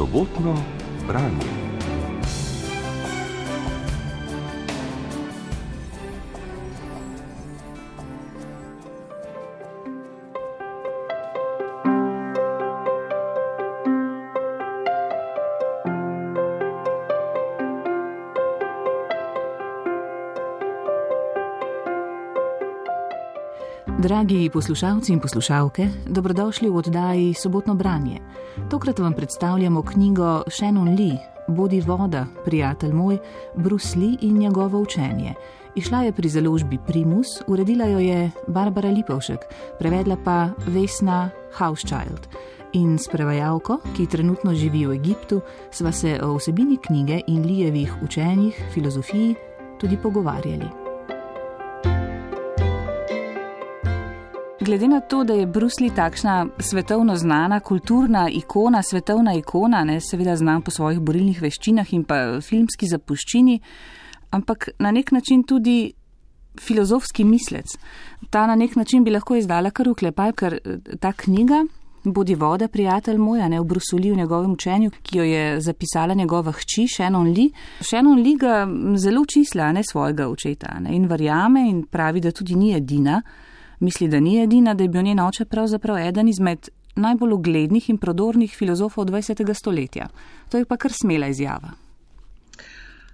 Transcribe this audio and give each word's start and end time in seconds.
sobotno 0.00 0.56
branje. 1.06 1.59
Dragi 24.20 24.50
poslušalci 24.52 25.12
in 25.12 25.20
poslušalke, 25.20 25.88
dobrodošli 26.06 26.68
v 26.68 26.76
oddaji 26.76 27.34
Sobotno 27.34 27.74
branje. 27.74 28.20
Tokrat 28.70 28.98
vam 28.98 29.12
predstavljamo 29.16 29.82
knjigo 29.82 30.42
Shannon 30.48 30.88
Lee, 30.88 31.16
Bodi 31.48 31.80
voda, 31.80 32.26
prijatelj 32.44 32.92
moj, 32.92 33.18
Bruce 33.56 33.98
Lee 33.98 34.18
in 34.20 34.38
njegovo 34.38 34.78
učenje. 34.80 35.34
Išla 35.74 36.02
je 36.02 36.12
pri 36.12 36.28
založbi 36.28 36.78
Primus, 36.86 37.26
uredila 37.46 37.84
jo 37.84 37.98
je 37.98 38.30
Barbara 38.46 38.90
Lipovšek, 38.90 39.40
prevedla 39.78 40.16
pa 40.24 40.50
Vesna 40.66 41.30
Housechild. 41.58 42.28
In 42.72 42.98
s 42.98 43.08
prevajalko, 43.08 43.78
ki 43.96 44.06
trenutno 44.06 44.54
živi 44.54 44.86
v 44.86 45.00
Egiptu, 45.00 45.40
sva 45.70 45.92
se 45.92 46.20
o 46.22 46.36
vsebini 46.36 46.76
knjige 46.76 47.22
in 47.26 47.46
Lijevih 47.46 47.94
učenjih, 48.04 48.64
filozofiji 48.74 49.34
tudi 49.80 49.96
pogovarjali. 49.96 50.79
Glede 54.60 54.88
na 54.88 55.00
to, 55.00 55.24
da 55.24 55.32
je 55.32 55.46
Brusli 55.46 55.90
takšna 55.96 56.46
svetovno 56.58 57.16
znana 57.16 57.60
kulturna 57.60 58.28
ikona, 58.30 58.82
svetovna 58.82 59.34
ikona, 59.34 59.84
ne 59.84 60.00
seveda 60.00 60.36
znan 60.36 60.62
po 60.62 60.70
svojih 60.70 61.00
borilnih 61.00 61.40
veščinah 61.42 61.94
in 61.96 62.04
pa 62.04 62.18
filmski 62.44 62.86
zapuščini, 62.86 63.56
ampak 64.30 64.68
na 64.78 64.92
nek 64.92 65.12
način 65.16 65.46
tudi 65.48 65.92
filozofski 66.60 67.24
mislec. 67.24 67.72
Ta 68.30 68.46
na 68.46 68.54
nek 68.54 68.76
način 68.76 69.04
bi 69.04 69.16
lahko 69.16 69.40
izdala 69.40 69.70
kar 69.70 69.88
uklepaj, 69.88 70.32
ker 70.36 70.60
eh, 70.60 70.96
ta 71.00 71.12
knjiga. 71.12 71.64
Bodi 72.04 72.34
voda, 72.34 72.68
prijatelj 72.68 73.18
moj, 73.20 73.42
ne 73.48 73.60
v 73.60 73.64
Brusuli 73.64 74.12
v 74.12 74.16
njegovem 74.16 74.52
učenju, 74.52 74.90
ki 75.02 75.18
jo 75.18 75.24
je 75.24 75.60
zapisala 75.60 76.14
njegova 76.14 76.52
hči 76.52 76.86
Shannon 76.88 77.32
Lee. 77.32 77.50
Shannon 77.80 78.20
Lee 78.20 78.36
ga 78.36 78.66
zelo 78.96 79.24
čisla, 79.24 79.72
ne 79.72 79.82
svojega 79.84 80.28
očeta, 80.28 80.80
ne, 80.80 80.94
in 80.96 81.08
verjame 81.08 81.68
in 81.68 81.86
pravi, 81.86 82.20
da 82.20 82.32
tudi 82.32 82.56
ni 82.56 82.72
edina, 82.76 83.22
Misli, 83.80 84.08
da 84.08 84.20
ni 84.20 84.42
edina, 84.42 84.74
da 84.74 84.84
je 84.84 84.88
bil 84.88 85.02
njen 85.02 85.20
oče 85.20 85.44
pravzaprav 85.44 85.98
eden 85.98 86.28
izmed 86.28 86.68
najbolj 86.96 87.32
uglednih 87.32 87.90
in 87.90 87.98
prodornih 87.98 88.56
filozofov 88.56 89.04
20. 89.04 89.54
stoletja. 89.54 90.08
To 90.48 90.58
je 90.58 90.64
pa 90.64 90.76
kar 90.76 90.92
smela 90.92 91.26
izjava. 91.26 91.72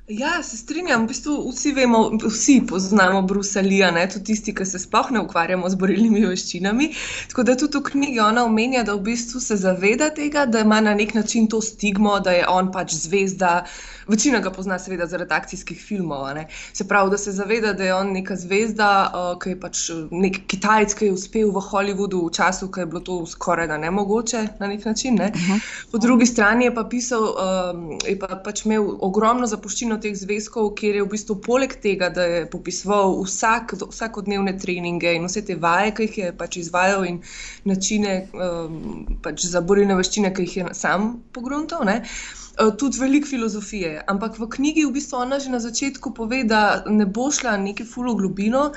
Ja, 0.08 0.42
se 0.42 0.56
strinjam. 0.56 1.02
V 1.04 1.08
bistvu 1.10 1.32
vsi 1.50 1.72
vemo, 1.72 2.00
vsi 2.22 2.60
poznamo 2.68 3.22
Bruselija, 3.22 3.90
tudi 4.12 4.24
tisti, 4.24 4.52
ki 4.54 4.64
se 4.64 4.78
sploh 4.78 5.10
ne 5.10 5.20
ukvarjamo 5.20 5.66
z 5.68 5.74
borilnimi 5.74 6.22
veščinami. 6.22 6.92
Tako 7.32 7.42
da 7.42 7.56
tudi 7.58 7.80
v 7.80 7.90
knjigi 7.90 8.20
ona 8.22 8.44
omenja, 8.46 8.84
da 8.86 8.94
v 8.94 9.02
bistvu 9.08 9.42
se 9.42 9.56
zaveda 9.58 10.12
tega, 10.14 10.46
da 10.46 10.62
ima 10.62 10.78
na 10.80 10.94
nek 10.94 11.14
način 11.14 11.48
to 11.50 11.60
stigmo, 11.60 12.20
da 12.20 12.36
je 12.38 12.46
on 12.48 12.70
pač 12.72 12.94
zvezda. 12.94 13.64
Večina 14.06 14.38
ga 14.38 14.52
pozna, 14.54 14.78
seveda, 14.78 15.08
zaradi 15.10 15.34
akcijskih 15.34 15.80
filmov. 15.82 16.28
Se 16.72 16.86
pravi, 16.86 17.10
da 17.10 17.18
se 17.18 17.32
zaveda, 17.32 17.72
da 17.72 17.84
je 17.84 17.94
on 17.94 18.12
neka 18.14 18.36
zvezda, 18.38 18.90
uh, 19.10 19.32
ki 19.42 19.56
je 19.56 19.60
pač 19.60 19.82
nek 20.14 20.38
Kitajec, 20.46 20.94
ki 20.94 21.10
je 21.10 21.16
uspel 21.16 21.50
v 21.50 21.64
Hollywoodu 21.66 22.22
v 22.28 22.30
času, 22.30 22.70
ko 22.70 22.80
je 22.80 22.86
bilo 22.86 23.02
to 23.02 23.18
skoraj 23.26 23.66
da 23.66 23.76
nemogoče 23.82 24.44
na 24.60 24.70
nek 24.70 24.86
način. 24.86 25.18
Ne? 25.18 25.32
Uh 25.34 25.40
-huh. 25.50 25.90
Po 25.90 25.98
drugi 25.98 26.26
strani 26.26 26.64
je 26.64 26.74
pa 26.74 26.84
pisal, 26.84 27.22
um, 27.22 27.98
je 28.06 28.18
pa 28.18 28.38
pač 28.44 28.64
imel 28.64 28.86
ogromno 29.00 29.46
zapuščino 29.46 29.95
teh 30.00 30.14
zvezkov, 30.16 30.72
kjer 30.78 31.00
je 31.00 31.04
v 31.04 31.10
bistvu 31.12 31.38
poleg 31.44 31.76
tega, 31.82 32.08
da 32.14 32.24
je 32.28 32.40
popisoval 32.50 33.16
vsak, 33.22 33.76
vsakodnevne 33.82 34.56
treninge 34.58 35.14
in 35.16 35.28
vse 35.28 35.44
te 35.46 35.58
vaje, 35.60 35.92
ki 35.96 36.08
jih 36.08 36.18
je 36.18 36.32
pač 36.38 36.58
izvajal 36.62 37.06
in 37.08 37.20
načine 37.64 38.16
um, 38.32 39.18
pač 39.22 39.46
za 39.50 39.60
borilne 39.60 39.98
veščine, 39.98 40.32
ki 40.34 40.48
jih 40.48 40.56
je 40.56 40.74
sam 40.78 41.16
pogruntal. 41.32 41.86
Eh, 41.86 42.70
tudi 42.78 42.98
veliko 42.98 43.28
filozofije. 43.28 44.02
Ampak 44.06 44.38
v 44.38 44.48
knjigi 44.48 44.86
v 44.86 44.92
bistvu 44.96 45.18
ona 45.20 45.38
že 45.38 45.50
na 45.52 45.58
začetku 45.60 46.14
pove, 46.14 46.44
da 46.44 46.84
ne 46.88 47.04
bo 47.06 47.28
šla 47.30 47.56
neki 47.60 47.84
fulo 47.84 48.14
globino. 48.14 48.72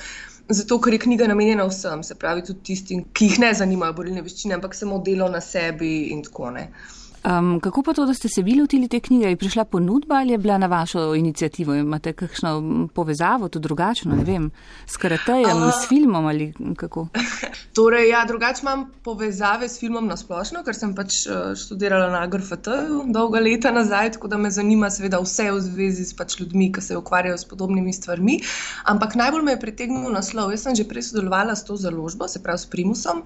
Zato, 0.49 0.79
ker 0.81 0.93
je 0.93 0.99
knjiga 0.99 1.27
namenjena 1.29 1.67
vsem, 1.69 2.03
se 2.03 2.15
pravi 2.15 2.41
tudi 2.43 2.63
tistim, 2.63 3.03
ki 3.13 3.25
jih 3.25 3.39
ne 3.39 3.53
zanimajo 3.53 3.93
borilne 3.93 4.23
veščine, 4.25 4.57
ampak 4.57 4.75
samo 4.75 4.97
delo 5.05 5.29
na 5.29 5.41
sebi 5.41 6.09
in 6.09 6.23
tako 6.25 6.49
naprej. 6.55 6.97
Um, 7.25 7.59
kako 7.59 7.83
pa 7.83 7.93
to, 7.93 8.05
da 8.05 8.13
ste 8.13 8.29
se 8.29 8.41
vi 8.41 8.55
lotili 8.61 8.87
te 8.87 8.99
knjige? 8.99 9.29
Je 9.29 9.37
prišla 9.37 9.65
ponudba 9.65 10.15
ali 10.15 10.31
je 10.31 10.37
bila 10.37 10.57
na 10.57 10.67
vašo 10.67 11.15
inicijativo? 11.15 11.75
Imate 11.75 12.13
kakšno 12.13 12.87
povezavo, 12.93 13.49
to 13.49 13.59
drugačno, 13.59 14.15
ne 14.15 14.23
vem, 14.23 14.51
s 14.87 14.97
karatejem, 14.97 15.57
uh, 15.57 15.73
s 15.73 15.87
filmom 15.87 16.25
ali 16.25 16.53
kako? 16.77 17.07
Torej, 17.75 18.09
ja, 18.09 18.25
drugače 18.27 18.61
imam 18.61 18.91
povezave 19.03 19.69
s 19.69 19.79
filmom 19.79 20.07
na 20.07 20.17
splošno, 20.17 20.63
ker 20.63 20.75
sem 20.75 20.95
pač 20.95 21.25
eh, 21.27 21.53
študirala 21.59 22.09
na 22.11 22.23
AGRFT-ju 22.25 23.03
dolga 23.13 23.39
leta 23.39 23.71
nazaj, 23.71 24.13
tako 24.15 24.27
da 24.27 24.37
me 24.37 24.51
zanima 24.51 24.89
seveda 24.89 25.19
vse 25.19 25.51
v 25.51 25.61
zvezi 25.67 26.05
s 26.05 26.15
pač 26.17 26.39
ljudmi, 26.39 26.71
ki 26.73 26.81
se 26.81 26.97
ukvarjajo 26.97 27.37
s 27.37 27.47
podobnimi 27.47 27.93
stvarmi. 27.93 28.39
Ampak 28.83 29.15
najbolj 29.15 29.45
me 29.45 29.55
je 29.55 29.63
pritegnil 29.65 30.11
naslov. 30.11 30.51
Jaz 30.55 30.67
sem 30.67 30.75
že 30.75 30.87
prej 30.87 31.09
sodelovala 31.11 31.55
s 31.55 31.67
to 31.67 31.75
založbo, 31.75 32.27
se 32.27 32.43
pravi 32.43 32.63
s 32.63 32.71
Primusom. 32.71 33.23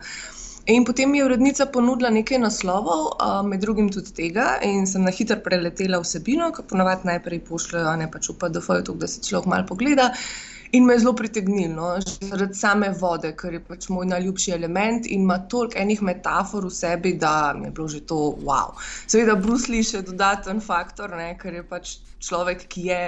In 0.65 0.85
potem 0.85 1.09
mi 1.11 1.17
je 1.17 1.25
urednica 1.25 1.65
ponudila 1.65 2.09
nekaj 2.09 2.37
naslovov, 2.39 3.07
med 3.43 3.59
drugim 3.59 3.89
tudi 3.91 4.13
tega, 4.15 4.45
in 4.63 4.85
sem 4.87 5.03
na 5.03 5.11
hitro 5.11 5.35
preletela 5.43 5.99
vsebino, 5.99 6.53
ki 6.55 6.63
ponovadi 6.69 7.09
najprej 7.09 7.41
pošljajo, 7.49 7.95
ne 7.99 8.07
pač 8.13 8.29
v 8.31 8.37
PDF, 8.39 8.69
tako 8.71 8.95
da 9.01 9.09
se 9.11 9.23
človek 9.27 9.49
malo 9.51 9.67
pogleda. 9.67 10.05
In 10.73 10.87
me 10.87 10.95
je 10.95 11.01
zelo 11.03 11.13
pritegnilo, 11.19 11.73
no? 11.75 11.89
zaradi 12.29 12.55
same 12.57 12.93
vode, 13.01 13.33
ker 13.37 13.53
je 13.53 13.59
pač 13.67 13.89
moj 13.93 14.07
najljubši 14.13 14.55
element 14.55 15.05
in 15.05 15.27
ima 15.27 15.37
toliko 15.51 15.77
enih 15.83 15.99
metafor 16.01 16.65
v 16.65 16.71
sebi, 16.73 17.13
da 17.19 17.53
mi 17.59 17.67
je 17.67 17.73
bilo 17.75 17.91
že 17.91 17.99
to 18.07 18.21
wow. 18.47 18.71
Seveda, 19.05 19.35
Brusli 19.35 19.83
še 19.83 20.01
dodaten 20.07 20.63
faktor, 20.63 21.11
ne? 21.19 21.35
ker 21.43 21.59
je 21.59 21.67
pač 21.75 21.97
človek, 22.23 22.65
ki 22.71 22.87
je 22.87 23.01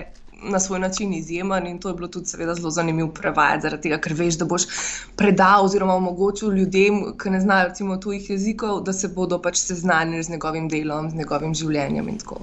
na 0.51 0.59
svoj 0.59 0.79
način 0.79 1.13
izjemen 1.13 1.67
in 1.67 1.79
to 1.79 1.89
je 1.89 1.95
bilo 1.95 2.07
tudi 2.07 2.25
seveda 2.25 2.55
zelo 2.55 2.71
zanimivo 2.71 3.09
prevajati, 3.09 3.61
zaradi 3.61 3.81
tega, 3.81 3.97
ker 3.97 4.13
veš, 4.13 4.37
da 4.37 4.45
boš 4.45 4.67
predal 5.15 5.65
oziroma 5.65 5.93
omogočil 5.93 6.53
ljudem, 6.53 7.03
ki 7.21 7.29
ne 7.29 7.41
znajo 7.41 7.67
recimo 7.67 7.97
tujih 7.97 8.29
jezikov, 8.29 8.81
da 8.83 8.93
se 8.93 9.07
bodo 9.07 9.41
pač 9.41 9.57
seznanili 9.57 10.23
z 10.23 10.29
njegovim 10.29 10.69
delom, 10.69 11.09
z 11.09 11.15
njegovim 11.15 11.53
življenjem 11.55 12.09
in 12.09 12.17
tako. 12.17 12.41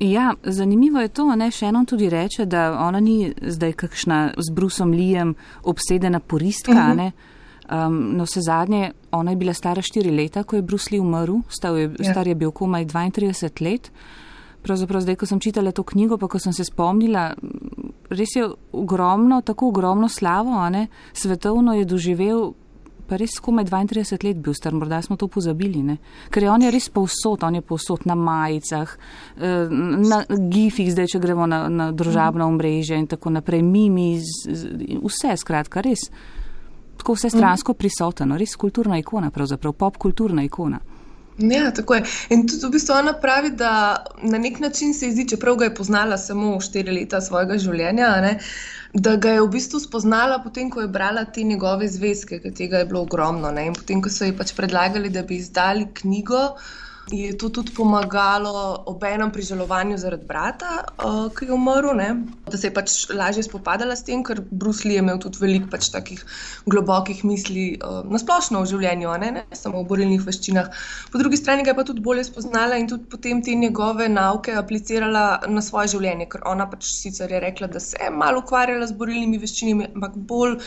Ja, 0.00 0.34
zanimivo 0.42 1.00
je 1.00 1.08
to, 1.08 1.26
da 1.36 1.50
še 1.50 1.72
eno 1.72 1.82
tudi 1.84 2.08
reče, 2.10 2.46
da 2.46 2.70
ona 2.78 3.00
ni 3.00 3.32
zdaj 3.42 3.72
kakšna 3.72 4.18
z 4.38 4.54
Brusom 4.54 4.92
Lijem 4.94 5.34
obsedena 5.64 6.20
poristka. 6.20 6.72
Uh 6.72 6.78
mhm. 6.78 7.00
-huh. 7.00 7.12
um, 7.86 8.16
no, 8.16 8.24
vse 8.24 8.40
zadnje, 8.40 8.92
ona 9.10 9.30
je 9.30 9.36
bila 9.36 9.54
stara 9.54 9.82
štiri 9.82 10.10
leta, 10.10 10.42
ko 10.42 10.56
je 10.56 10.62
Brus 10.62 10.90
Lee 10.90 11.00
umrl, 11.00 11.40
star 11.48 11.76
je, 11.76 11.90
ja. 11.98 12.12
star 12.12 12.28
je 12.28 12.34
bil 12.34 12.50
komaj 12.50 12.84
32 12.84 13.62
let. 13.62 13.90
Pravzaprav 14.68 15.00
zdaj, 15.00 15.16
ko 15.16 15.26
sem 15.26 15.40
čitala 15.40 15.72
to 15.72 15.80
knjigo, 15.80 16.18
pa 16.20 16.28
ko 16.28 16.36
sem 16.36 16.52
se 16.52 16.66
spomnila, 16.68 17.30
res 18.12 18.34
je 18.36 18.44
ogromno, 18.76 19.40
tako 19.40 19.70
ogromno 19.72 20.10
slavo, 20.12 20.60
ne? 20.68 20.90
svetovno 21.16 21.72
je 21.72 21.86
doživel, 21.88 22.50
pa 23.08 23.16
res 23.16 23.38
komaj 23.40 23.64
32 23.64 24.26
let 24.26 24.42
bil 24.44 24.52
star, 24.52 24.76
morda 24.76 25.00
smo 25.02 25.16
to 25.16 25.24
pozabili, 25.32 25.80
ne? 25.82 25.96
ker 26.28 26.44
je 26.44 26.50
on 26.52 26.66
je 26.66 26.72
res 26.74 26.90
povsod, 26.92 27.46
on 27.48 27.56
je 27.56 27.64
povsod 27.64 28.04
na 28.04 28.12
majicah, 28.12 28.92
eh, 29.40 29.72
na 30.04 30.20
gifih, 30.28 30.92
zdaj, 30.92 31.14
če 31.14 31.22
gremo 31.24 31.48
na, 31.48 31.62
na 31.72 31.88
družabno 31.88 32.44
omrežje 32.52 33.00
in 33.00 33.08
tako 33.08 33.32
naprej, 33.38 33.64
mimi, 33.64 34.18
vse 35.00 35.32
skratka, 35.40 35.80
res. 35.80 36.10
Tako 37.00 37.16
vse 37.16 37.32
stransko 37.32 37.72
prisotno, 37.72 38.36
res 38.36 38.52
kulturna 38.60 39.00
ikona, 39.00 39.32
pravzaprav 39.32 39.72
pop 39.80 39.96
kulturna 39.96 40.44
ikona. 40.44 40.84
Ja, 41.38 41.70
tako 41.70 41.94
je. 41.94 42.02
In 42.34 42.46
tudi 42.48 42.66
v 42.66 42.70
bistvu 42.74 42.94
ona 42.98 43.12
pravi, 43.14 43.50
da 43.50 44.04
na 44.22 44.38
nek 44.38 44.58
način 44.60 44.94
se 44.94 45.10
zdi, 45.10 45.28
čeprav 45.28 45.56
ga 45.56 45.68
je 45.68 45.74
poznala 45.74 46.18
samo 46.18 46.56
štiri 46.60 46.90
leta 46.96 47.20
svojega 47.20 47.58
življenja, 47.62 48.08
ne, 48.24 48.32
da 48.94 49.14
ga 49.16 49.36
je 49.36 49.44
v 49.44 49.52
bistvu 49.52 49.78
spoznala 49.80 50.40
potem, 50.42 50.70
ko 50.70 50.82
je 50.82 50.90
brala 50.90 51.24
te 51.24 51.44
njegove 51.46 51.86
zvezke, 51.88 52.40
ker 52.42 52.54
tega 52.58 52.82
je 52.82 52.88
bilo 52.90 53.04
ogromno. 53.06 53.52
Ne. 53.54 53.68
In 53.70 53.78
potem, 53.78 54.02
ko 54.02 54.10
so 54.10 54.26
ji 54.26 54.34
pač 54.34 54.52
predlagali, 54.58 55.14
da 55.14 55.22
bi 55.22 55.38
izdali 55.38 55.86
knjigo 56.00 56.42
je 57.10 57.36
to 57.38 57.48
tudi 57.48 57.72
pomagalo 57.74 58.82
ob 58.86 59.04
enem 59.04 59.30
prižalovanju 59.32 59.96
zaradi 59.98 60.26
brata, 60.26 60.84
uh, 61.04 61.28
ki 61.34 61.48
je 61.48 61.52
umrl, 61.54 61.94
ne? 61.96 62.08
da 62.48 62.56
se 62.58 62.66
je 62.66 62.74
pač 62.74 62.92
lažje 63.12 63.42
spopadala 63.44 63.96
s 63.96 64.04
tem, 64.04 64.22
ker 64.24 64.40
Bruce 64.50 64.88
Lee 64.88 64.96
je 64.96 65.02
imel 65.04 65.18
tudi 65.20 65.40
veliko 65.40 65.68
pač 65.72 65.90
takih 65.92 66.24
globokih 66.66 67.24
misli 67.24 67.66
uh, 67.76 68.00
na 68.08 68.20
splošno 68.20 68.62
v 68.62 68.70
življenju, 68.72 69.14
ne? 69.22 69.30
ne 69.38 69.44
samo 69.56 69.82
v 69.82 69.88
borilnih 69.92 70.24
veščinah. 70.26 70.70
Po 71.12 71.20
drugi 71.20 71.40
strani 71.40 71.64
ga 71.64 71.72
je 71.72 71.78
pa 71.80 71.86
tudi 71.88 72.04
bolje 72.04 72.26
spoznala 72.28 72.78
in 72.80 72.88
tudi 72.90 73.08
potem 73.08 73.42
te 73.44 73.54
njegove 73.54 74.08
nauke 74.08 74.56
aplicirala 74.56 75.24
na 75.48 75.64
svoje 75.64 75.94
življenje, 75.96 76.28
ker 76.32 76.44
ona 76.48 76.68
pač 76.68 76.90
sicer 76.92 77.32
je 77.32 77.40
rekla, 77.44 77.70
da 77.72 77.80
se 77.80 77.96
je 78.00 78.10
malo 78.12 78.42
ukvarjala 78.44 78.88
z 78.88 78.96
borilnimi 78.98 79.40
veščinami, 79.40 79.90
ampak 79.94 80.16
bolj 80.28 80.58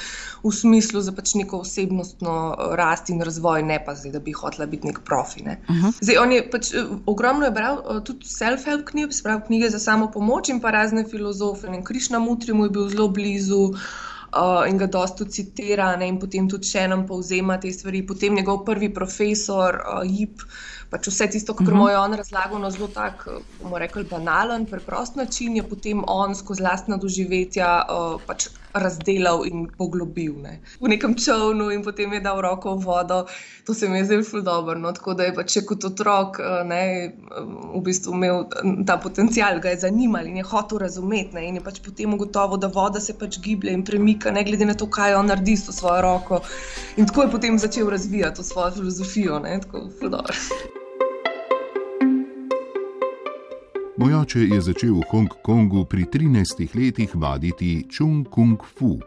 v 0.44 0.54
smislu 0.56 1.02
za 1.06 1.14
pač 1.14 1.36
neko 1.38 1.62
osebnostno 1.66 2.36
rast 2.80 3.10
in 3.14 3.22
razvoj, 3.22 3.64
ne 3.66 3.78
pa 3.86 3.96
zdaj, 3.98 4.16
da 4.18 4.24
bi 4.24 4.34
hotela 4.36 4.68
biti 4.70 4.90
nek 4.90 5.04
profi. 5.06 5.44
Ne? 5.46 5.60
Uh 5.70 5.76
-huh. 5.76 5.98
Zdaj, 6.02 6.18
on 6.18 6.31
je 6.36 6.44
pač 6.52 6.74
eh, 6.74 6.94
ogromno 7.06 7.46
je 7.46 7.56
bral 7.56 7.82
uh, 7.82 8.00
tudi 8.04 8.30
self-help 8.30 8.86
knjige, 8.92 9.16
sprav 9.18 9.44
knjige 9.48 9.70
za 9.74 9.80
samo 9.80 10.12
pomoč 10.12 10.50
in 10.50 10.62
pa 10.62 10.72
razne 10.72 11.06
filozofe. 11.08 11.68
Krišna 11.86 12.20
Mutri 12.20 12.54
mu 12.54 12.66
je 12.66 12.76
bil 12.78 12.90
zelo 12.90 13.10
blizu. 13.10 13.72
Uh, 14.32 14.64
in 14.64 14.78
ga 14.80 14.86
dosta 14.88 15.26
citira, 15.28 15.90
ne, 16.00 16.08
in 16.08 16.16
potem 16.16 16.46
tudi 16.48 16.64
še 16.64 16.86
enem 16.88 17.02
povzema 17.04 17.58
te 17.60 17.68
stvari. 17.68 18.00
Potem 18.08 18.38
njegov 18.40 18.62
prvi 18.64 18.88
profesor, 18.96 19.76
uh, 19.82 20.06
Jip, 20.08 20.46
pač 20.88 21.10
vse 21.12 21.28
tisto, 21.34 21.52
kar 21.52 21.76
mu 21.76 21.90
je 21.92 21.98
on 22.00 22.16
razlagal 22.16 22.64
na 22.64 22.70
zelo 22.72 22.88
tak, 22.96 23.26
bomo 23.60 23.82
rekli, 23.84 24.06
banalen, 24.08 24.64
preprost 24.72 25.20
način, 25.20 25.60
je 25.60 25.68
potem 25.68 26.06
on 26.08 26.32
skozi 26.40 26.64
lastna 26.64 26.96
doživetja 26.96 27.74
uh, 27.84 28.24
pač 28.24 28.48
razdelal 28.74 29.46
in 29.46 29.68
poglobil 29.78 30.36
ne. 30.42 30.60
v 30.80 30.88
nekem 30.88 31.16
čovnu 31.16 31.70
in 31.72 31.84
potem 31.84 32.14
je 32.14 32.20
dal 32.20 32.42
roko 32.42 32.76
v 32.76 32.86
vodo. 32.86 33.26
To 33.66 33.74
se 33.74 33.90
mi 33.90 33.98
je 33.98 34.06
zelo 34.06 34.24
zelo 34.24 34.42
dobro. 34.42 34.80
No? 34.80 34.92
Tako 34.92 35.14
da 35.14 35.24
je 35.24 35.36
pač 35.36 35.58
kot 35.68 35.84
otrok 35.84 36.40
ne, 36.66 37.14
v 37.76 37.82
bistvu 37.84 38.14
imel 38.14 38.46
ta 38.88 38.98
potencial, 38.98 39.60
ga 39.60 39.70
je 39.70 39.84
zanimal 39.86 40.28
in 40.28 40.42
je 40.42 40.44
hotel 40.44 40.82
razumeti. 40.86 41.36
Ne? 41.36 41.48
In 41.48 41.60
je 41.60 41.64
pač 41.64 41.82
potem 41.86 42.14
ugotovil, 42.14 42.58
da 42.58 42.68
voda 42.68 43.00
se 43.00 43.14
pač 43.14 43.40
giblje 43.40 43.74
in 43.74 43.86
premika, 43.86 44.32
ne 44.32 44.44
glede 44.44 44.66
na 44.66 44.74
to, 44.74 44.90
kaj 44.90 45.16
on 45.20 45.32
naredi 45.32 45.58
s 45.58 45.72
svojo 45.72 46.02
roko. 46.02 46.42
In 46.98 47.08
tako 47.08 47.28
je 47.28 47.32
potem 47.32 47.60
začel 47.60 47.90
razvijati 47.90 48.42
to 48.42 48.44
svojo 48.44 48.72
filozofijo. 48.72 49.40
Ne? 49.40 49.60
Tako 49.62 49.90
zelo 50.00 50.18
dobro. 50.18 50.80
Moj 54.02 54.14
oče 54.14 54.40
je 54.50 54.58
začel 54.62 54.96
v 54.98 55.06
Hongkongu 55.14 55.86
pri 55.86 56.10
13 56.10 56.74
letih 56.74 57.12
vaditi 57.14 57.86
Chung 57.86 58.26
Kung 58.26 58.58
Fu. 58.58 58.98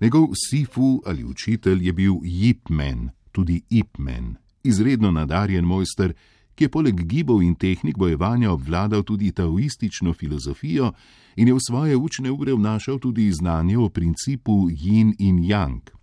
Njegov 0.00 0.34
sifu 0.34 1.02
ali 1.06 1.24
učitelj 1.24 1.86
je 1.86 1.92
bil 1.92 2.12
Yip 2.26 2.66
Man, 2.68 3.10
tudi 3.32 3.62
Yip 3.70 3.94
Man, 3.98 4.34
izredno 4.62 5.10
nadarjen 5.10 5.64
mojster, 5.64 6.12
ki 6.54 6.64
je 6.64 6.68
poleg 6.68 7.06
gibov 7.06 7.42
in 7.42 7.54
tehnik 7.54 7.98
bojevanja 7.98 8.50
obvladal 8.50 9.02
tudi 9.02 9.30
taoistično 9.32 10.14
filozofijo 10.14 10.92
in 11.36 11.48
je 11.48 11.54
v 11.54 11.62
svoje 11.68 11.96
učne 11.96 12.30
ure 12.30 12.52
vnašal 12.52 12.98
tudi 12.98 13.30
znanje 13.32 13.78
o 13.78 13.88
principu 13.88 14.66
yin 14.70 15.14
in 15.18 15.38
yang. 15.46 15.94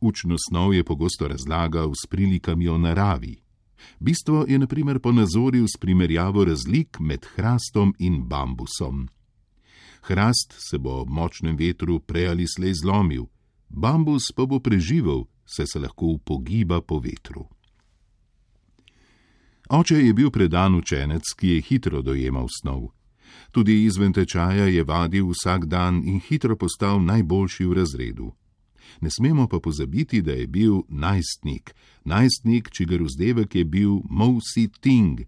Učno 0.00 0.36
snov 0.48 0.74
je 0.74 0.84
pogosto 0.84 1.28
razlagal 1.28 1.92
s 1.92 2.08
prilikami 2.08 2.68
o 2.68 2.78
naravi. 2.78 3.36
Bistvo 3.98 4.44
je 4.48 4.58
naprimer 4.58 4.98
ponazoril 4.98 5.66
s 5.66 5.78
primerjavo 5.80 6.44
razlik 6.44 7.00
med 7.00 7.26
hrastom 7.34 7.94
in 7.98 8.22
bambusom. 8.28 9.08
Hrast 10.02 10.54
se 10.58 10.78
bo 10.78 11.00
ob 11.00 11.08
močnem 11.08 11.56
vetru 11.56 12.00
prej 12.00 12.28
ali 12.28 12.46
slej 12.46 12.74
zlomil, 12.82 13.26
bambus 13.68 14.32
pa 14.36 14.46
bo 14.46 14.60
preživel, 14.60 15.24
saj 15.46 15.66
se 15.66 15.78
lahko 15.78 16.06
upogiba 16.06 16.80
po 16.80 16.98
vetru. 16.98 17.46
Oče 19.68 19.94
je 19.94 20.12
bil 20.14 20.30
predan 20.30 20.74
učenec, 20.74 21.22
ki 21.38 21.48
je 21.48 21.60
hitro 21.60 22.02
dojemal 22.02 22.48
snov. 22.60 22.90
Tudi 23.52 23.84
izven 23.84 24.12
tečaja 24.12 24.66
je 24.66 24.84
vadil 24.84 25.30
vsak 25.30 25.66
dan 25.66 26.02
in 26.04 26.20
hitro 26.20 26.56
postal 26.56 27.00
najboljši 27.04 27.64
v 27.64 27.72
razredu. 27.72 28.32
Ne 29.00 29.10
smemo 29.10 29.48
pa 29.48 29.60
pozabiti, 29.60 30.22
da 30.22 30.32
je 30.32 30.46
bil 30.46 30.82
najstnik, 30.88 31.74
najstnik, 32.04 32.70
čigar 32.70 33.02
vzdevek 33.02 33.54
je 33.54 33.64
bil 33.64 34.00
Mousi 34.10 34.68
Ting, 34.80 35.20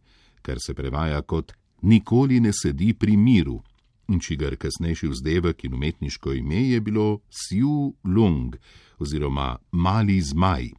kar 0.42 0.58
se 0.60 0.74
prevaja 0.74 1.22
kot 1.22 1.52
nikoli 1.82 2.40
ne 2.40 2.52
sedi 2.52 2.92
pri 2.94 3.16
miru, 3.16 3.62
in 4.08 4.20
čigar 4.20 4.56
kasnejši 4.56 5.08
vzdevek 5.08 5.64
in 5.64 5.74
umetniško 5.74 6.32
ime 6.32 6.68
je 6.68 6.80
bilo 6.80 7.20
Siu 7.30 7.94
Lung 8.04 8.56
oziroma 8.98 9.56
Mali 9.72 10.20
zmaj. 10.20 10.70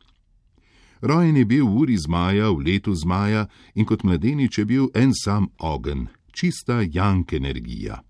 Rojen 1.01 1.37
je 1.37 1.45
bil 1.45 1.65
v 1.65 1.77
uri 1.77 1.97
zmaja, 1.97 2.49
v 2.49 2.63
letu 2.65 2.95
zmaja 2.95 3.47
in 3.75 3.85
kot 3.85 4.03
mladenič 4.03 4.57
je 4.57 4.65
bil 4.65 4.87
en 4.95 5.11
sam 5.13 5.47
ogen, 5.59 6.07
čista 6.31 6.81
jank 6.81 7.33
energija. 7.33 8.01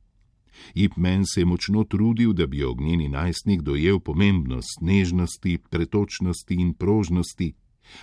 Ipmen 0.73 1.23
se 1.25 1.41
je 1.41 1.45
močno 1.45 1.83
trudil, 1.83 2.33
da 2.33 2.47
bi 2.47 2.63
ognjeni 2.63 3.09
najstnik 3.09 3.61
dojel 3.61 3.99
pomembnost 3.99 4.81
nežnosti, 4.81 5.57
pretočnosti 5.69 6.55
in 6.55 6.73
prožnosti, 6.73 7.53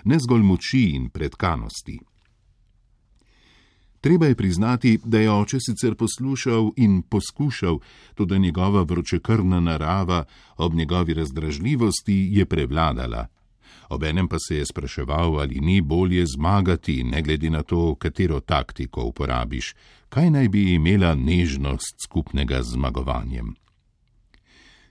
ne 0.05 0.19
zgolj 0.19 0.43
moči 0.43 0.83
in 0.95 1.11
predkanosti. 1.11 1.99
Treba 4.01 4.27
je 4.27 4.35
priznati, 4.35 4.99
da 5.05 5.21
je 5.21 5.31
oče 5.31 5.59
sicer 5.61 5.95
poslušal 5.95 6.73
in 6.77 7.03
poskušal, 7.03 7.79
tudi 8.15 8.39
njegova 8.39 8.83
vročekrvna 8.83 9.61
narava 9.61 10.25
ob 10.57 10.75
njegovi 10.75 11.15
razdražljivosti 11.15 12.29
je 12.33 12.47
prevladala 12.47 13.27
obenem 13.89 14.29
pa 14.29 14.37
se 14.49 14.57
je 14.57 14.67
spraševal, 14.67 15.41
ali 15.41 15.61
ni 15.61 15.81
bolje 15.81 16.27
zmagati, 16.27 17.05
ne 17.05 17.23
glede 17.23 17.51
na 17.51 17.63
to, 17.63 17.95
katero 17.95 18.41
taktiko 18.41 19.05
uporabiš, 19.05 19.75
kaj 20.09 20.31
naj 20.31 20.49
bi 20.49 20.75
imela 20.75 21.15
nežnost 21.15 21.97
skupnega 22.05 22.63
z 22.63 22.73
zmagovanjem. 22.77 23.55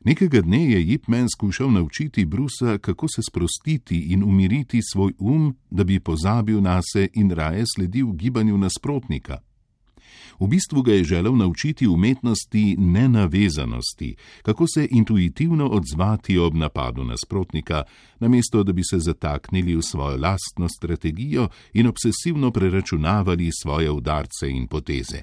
Nekega 0.03 0.41
dne 0.41 0.71
je 0.71 0.81
Jipmen 0.89 1.27
skušal 1.29 1.71
naučiti 1.71 2.25
Brusa, 2.25 2.77
kako 2.77 3.07
se 3.07 3.21
sprostiti 3.29 3.99
in 3.99 4.23
umiriti 4.23 4.79
svoj 4.91 5.13
um, 5.19 5.55
da 5.69 5.83
bi 5.83 5.99
pozabil 5.99 6.61
na 6.61 6.81
se 6.93 7.07
in 7.13 7.31
raje 7.31 7.63
sledil 7.75 8.11
gibanju 8.11 8.57
nasprotnika. 8.57 9.37
V 10.41 10.47
bistvu 10.47 10.81
ga 10.81 10.93
je 10.93 11.03
želel 11.03 11.35
naučiti 11.35 11.87
umetnosti 11.87 12.75
nenavezanosti, 12.79 14.15
kako 14.41 14.65
se 14.67 14.87
intuitivno 14.91 15.67
odzvati 15.67 16.37
ob 16.37 16.55
napadu 16.55 17.03
nasprotnika, 17.03 17.83
namesto 18.19 18.63
da 18.63 18.71
bi 18.71 18.81
se 18.83 18.99
zataknili 18.99 19.75
v 19.75 19.81
svojo 19.81 20.17
lastno 20.17 20.69
strategijo 20.69 21.47
in 21.73 21.87
obsesivno 21.87 22.51
preračunavali 22.51 23.49
svoje 23.61 23.91
udarce 23.91 24.49
in 24.49 24.67
poteze. 24.67 25.21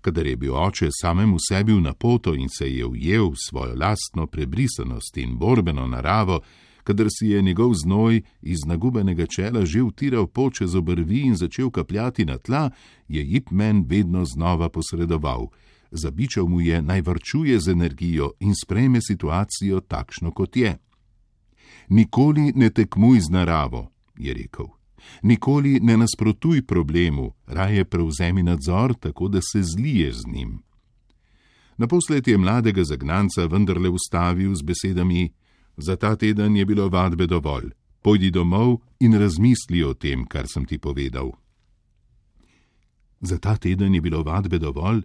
Kadar 0.00 0.26
je 0.26 0.36
bil 0.36 0.54
oče 0.54 0.88
samemu 1.00 1.36
sebi 1.48 1.72
v 1.72 1.80
napoto 1.80 2.34
in 2.34 2.48
se 2.58 2.74
je 2.74 2.86
ujel 2.86 3.30
v 3.30 3.36
svojo 3.48 3.74
lastno 3.74 4.26
prebrisanost 4.26 5.16
in 5.16 5.38
borbeno 5.38 5.86
naravo, 5.86 6.40
kadar 6.84 7.06
si 7.10 7.26
je 7.26 7.42
njegov 7.42 7.72
znoj 7.74 8.22
iz 8.42 8.58
nagubenega 8.66 9.26
čela 9.26 9.64
že 9.64 9.82
utiral 9.82 10.26
poče 10.26 10.66
z 10.66 10.76
obrvi 10.76 11.20
in 11.20 11.36
začel 11.36 11.70
kapljati 11.70 12.24
na 12.24 12.38
tla, 12.38 12.70
je 13.08 13.24
Jipmen 13.24 13.84
vedno 13.88 14.24
znova 14.24 14.68
posredoval. 14.68 15.46
Zabičal 15.90 16.46
mu 16.46 16.60
je 16.60 16.82
naj 16.82 17.00
vrčuje 17.00 17.60
z 17.60 17.70
energijo 17.70 18.32
in 18.40 18.54
sprejme 18.54 19.00
situacijo 19.02 19.80
takšno, 19.80 20.30
kot 20.30 20.56
je. 20.56 20.78
Nikoli 21.88 22.52
ne 22.54 22.70
tekmuj 22.70 23.20
z 23.20 23.30
naravo, 23.30 23.90
je 24.18 24.34
rekel. 24.34 24.66
Nikoli 25.22 25.80
ne 25.80 25.96
nasprotuj 25.96 26.66
problemu, 26.66 27.32
raje 27.46 27.84
prevzemi 27.84 28.42
nadzor, 28.42 28.94
tako 28.94 29.28
da 29.28 29.40
se 29.40 29.62
zlije 29.62 30.12
z 30.12 30.22
njim. 30.32 30.62
Naposled 31.76 32.28
je 32.28 32.38
mladega 32.38 32.84
zagnanca 32.84 33.46
vendarle 33.46 33.88
ustavil 33.88 34.54
z 34.54 34.62
besedami: 34.62 35.32
Za 35.80 35.96
ta 35.96 36.16
teden 36.16 36.56
je 36.56 36.64
bilo 36.64 36.88
vadbe 36.88 37.26
dovolj. 37.26 37.70
Pojdi 38.02 38.30
domov 38.30 38.80
in 39.00 39.14
razmisli 39.14 39.82
o 39.84 39.94
tem, 39.94 40.26
kar 40.26 40.46
sem 40.48 40.64
ti 40.64 40.78
povedal. 40.78 41.32
Za 43.20 43.38
ta 43.38 43.56
teden 43.56 43.94
je 43.94 44.00
bilo 44.00 44.22
vadbe 44.22 44.58
dovolj? 44.58 45.02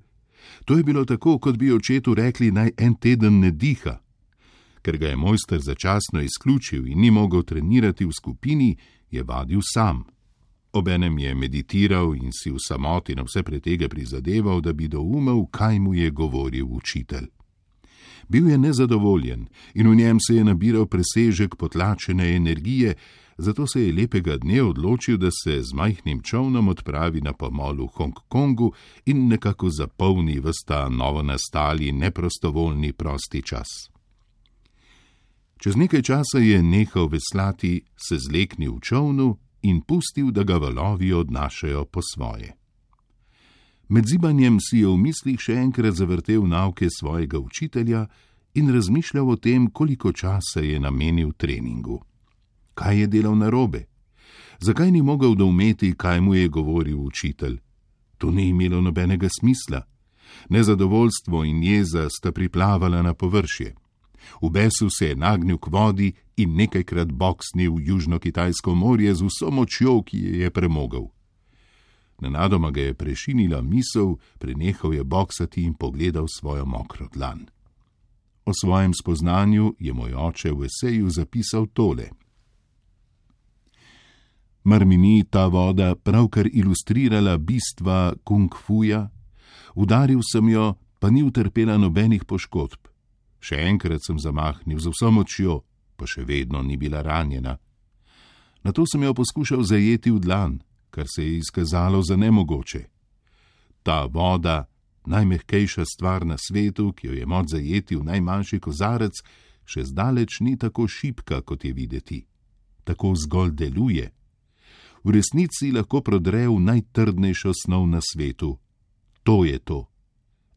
To 0.65 0.77
je 0.77 0.83
bilo 0.83 1.05
tako, 1.05 1.39
kot 1.39 1.57
bi 1.57 1.71
očetu 1.71 2.13
rekli, 2.13 2.51
naj 2.51 2.71
en 2.77 2.95
teden 2.95 3.39
ne 3.39 3.51
diha. 3.51 3.99
Ker 4.81 4.97
ga 4.97 5.07
je 5.07 5.15
mojster 5.15 5.59
začasno 5.61 6.21
izključil 6.21 6.87
in 6.87 6.99
ni 6.99 7.11
mogel 7.11 7.43
trenirati 7.43 8.05
v 8.05 8.11
skupini, 8.11 8.75
je 9.11 9.23
vadil 9.23 9.61
sam. 9.63 10.03
Obenem 10.73 11.19
je 11.19 11.35
meditiral 11.35 12.15
in 12.15 12.31
si 12.31 12.51
v 12.51 12.59
samoti 12.59 13.15
na 13.15 13.23
vse 13.23 13.43
pretege 13.43 13.89
prizadeval, 13.89 14.61
da 14.61 14.73
bi 14.73 14.87
doumel, 14.87 15.45
kaj 15.51 15.79
mu 15.79 15.93
je 15.93 16.11
govoril 16.11 16.67
učitelj. 16.69 17.27
Bil 18.27 18.49
je 18.49 18.57
nezadovoljen 18.57 19.47
in 19.73 19.89
v 19.89 19.95
njem 19.95 20.17
se 20.19 20.35
je 20.35 20.43
nabiral 20.43 20.85
presežek 20.85 21.55
potlačene 21.55 22.35
energije, 22.35 22.95
zato 23.37 23.67
se 23.67 23.81
je 23.81 23.93
lepega 23.93 24.37
dne 24.37 24.63
odločil, 24.63 25.17
da 25.17 25.29
se 25.31 25.61
z 25.61 25.73
majhnim 25.73 26.21
čovnom 26.21 26.67
odpravi 26.67 27.21
na 27.21 27.33
pomol 27.33 27.75
v 27.75 27.87
Hongkongu 27.93 28.71
in 29.05 29.27
nekako 29.27 29.69
zapolni 29.69 30.39
vsta 30.39 30.89
novo 30.89 31.21
nastali 31.21 31.91
neprostovoljni 31.91 32.93
prosti 32.93 33.41
čas. 33.41 33.67
Čez 35.57 35.75
nekaj 35.75 36.01
časa 36.01 36.39
je 36.39 36.63
nehal 36.63 37.07
veslati, 37.07 37.81
se 37.97 38.17
zleknil 38.19 38.75
v 38.75 38.81
čovnu 38.81 39.37
in 39.61 39.81
pustil, 39.81 40.31
da 40.31 40.43
ga 40.43 40.57
valovi 40.57 41.13
odnašajo 41.13 41.85
po 41.85 42.01
svoje. 42.13 42.64
Med 43.87 44.05
zibanjem 44.05 44.57
si 44.59 44.79
je 44.81 44.87
v 44.87 44.97
mislih 44.97 45.39
še 45.39 45.59
enkrat 45.61 45.93
zavrtel 45.93 46.47
nauke 46.49 46.87
svojega 46.89 47.39
učitelja 47.39 48.07
in 48.57 48.71
razmišljal 48.73 49.29
o 49.29 49.35
tem, 49.35 49.67
koliko 49.69 50.11
časa 50.11 50.63
je 50.65 50.79
namenil 50.79 51.33
treningu. 51.37 52.01
Kaj 52.73 52.99
je 52.99 53.07
delal 53.07 53.37
narobe? 53.37 53.85
Zakaj 54.59 54.91
ni 54.91 55.01
mogel 55.01 55.35
doumeti, 55.35 55.93
kaj 55.93 56.21
mu 56.21 56.33
je 56.35 56.47
govoril 56.49 56.97
učitelj? 56.97 57.59
To 58.17 58.31
ni 58.31 58.49
imelo 58.49 58.81
nobenega 58.81 59.27
smisla. 59.39 59.81
Nezadovoljstvo 60.49 61.43
in 61.43 61.63
jeza 61.63 62.09
sta 62.09 62.31
priplavala 62.31 63.01
na 63.01 63.13
površje. 63.13 63.75
V 64.41 64.49
besu 64.49 64.89
se 64.89 65.07
je 65.07 65.15
nagnil 65.15 65.57
k 65.57 65.67
vodi 65.71 66.13
in 66.37 66.55
nekajkrat 66.55 67.11
boksnil 67.11 67.77
Južno-Kitajsko 67.79 68.75
morje 68.75 69.13
z 69.15 69.21
vso 69.21 69.51
močjo, 69.51 70.01
ki 70.01 70.17
je 70.17 70.49
premogel. 70.49 71.05
Nenadoma 72.21 72.71
ga 72.71 72.81
je 72.81 72.93
prešinila 72.93 73.61
misel, 73.61 74.15
prenehal 74.39 74.93
je 74.93 75.03
boksati 75.03 75.63
in 75.63 75.73
pogledal 75.73 76.25
svojo 76.27 76.65
mokro 76.65 77.07
dlan. 77.13 77.45
O 78.45 78.51
svojem 78.61 78.93
spoznanju 78.93 79.75
je 79.79 79.93
moj 79.93 80.13
oče 80.13 80.51
v 80.51 80.65
eseju 80.65 81.09
zapisal 81.09 81.65
tole. 81.73 82.09
Mar 84.63 84.85
mi 84.85 84.97
ni 84.97 85.23
ta 85.29 85.47
voda 85.47 85.95
pravkar 85.95 86.47
ilustrirala 86.53 87.37
bistva 87.37 88.13
kung 88.23 88.53
fuja? 88.65 89.09
Udaril 89.75 90.21
sem 90.23 90.49
jo, 90.49 90.73
pa 90.99 91.09
ni 91.09 91.23
utrpela 91.23 91.77
nobenih 91.77 92.25
poškodb. 92.25 92.87
Še 93.39 93.59
enkrat 93.69 94.01
sem 94.01 94.17
zamahnil 94.17 94.79
z 94.79 94.89
vso 94.89 95.11
močjo, 95.11 95.61
pa 95.97 96.07
še 96.09 96.25
vedno 96.25 96.63
ni 96.65 96.77
bila 96.77 97.03
ranjena. 97.05 97.57
Na 98.63 98.71
to 98.73 98.87
sem 98.89 99.03
jo 99.03 99.13
poskušal 99.13 99.61
zajeti 99.61 100.09
v 100.09 100.19
dlan, 100.23 100.57
kar 100.95 101.05
se 101.15 101.23
je 101.23 101.37
izkazalo 101.37 102.01
za 102.01 102.15
nemogoče. 102.15 102.83
Ta 103.83 104.05
voda, 104.05 104.65
najmehkejša 105.05 105.83
stvar 105.85 106.25
na 106.25 106.37
svetu, 106.37 106.93
ki 106.93 107.07
jo 107.07 107.13
je 107.13 107.25
moč 107.25 107.51
zajeti 107.51 107.95
v 107.95 108.03
najmanjši 108.03 108.59
kozarec, 108.59 109.19
še 109.65 109.83
zdaleč 109.91 110.39
ni 110.39 110.55
tako 110.57 110.87
šipka, 110.87 111.41
kot 111.41 111.65
je 111.65 111.73
videti. 111.73 112.19
Tako 112.83 113.11
zgolj 113.15 113.51
deluje. 113.51 114.07
V 115.03 115.11
resnici 115.11 115.73
lahko 115.75 116.01
prodre 116.01 116.47
v 116.47 116.55
najtrdnejšo 116.63 117.51
snov 117.53 117.89
na 117.91 117.99
svetu. 118.01 118.55
To 119.27 119.43
je 119.45 119.59
to. 119.59 119.83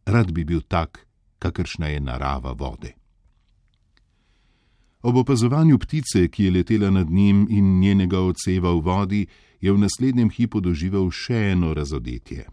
Rad 0.07 0.31
bi 0.33 0.45
bil 0.45 0.63
tak, 0.63 1.03
kakršna 1.43 1.91
je 1.91 2.01
narava 2.01 2.55
vode. 2.55 2.95
Ob 5.03 5.17
opazovanju 5.17 5.79
ptice, 5.79 6.29
ki 6.29 6.45
je 6.45 6.51
letela 6.51 6.91
nad 6.91 7.11
njim 7.11 7.47
in 7.51 7.79
njenega 7.81 8.21
odseva 8.21 8.71
v 8.71 8.81
vodi, 8.81 9.27
je 9.61 9.73
v 9.73 9.79
naslednjem 9.79 10.31
hipu 10.31 10.61
doživel 10.61 11.11
še 11.11 11.53
eno 11.53 11.75
razodetje. 11.75 12.47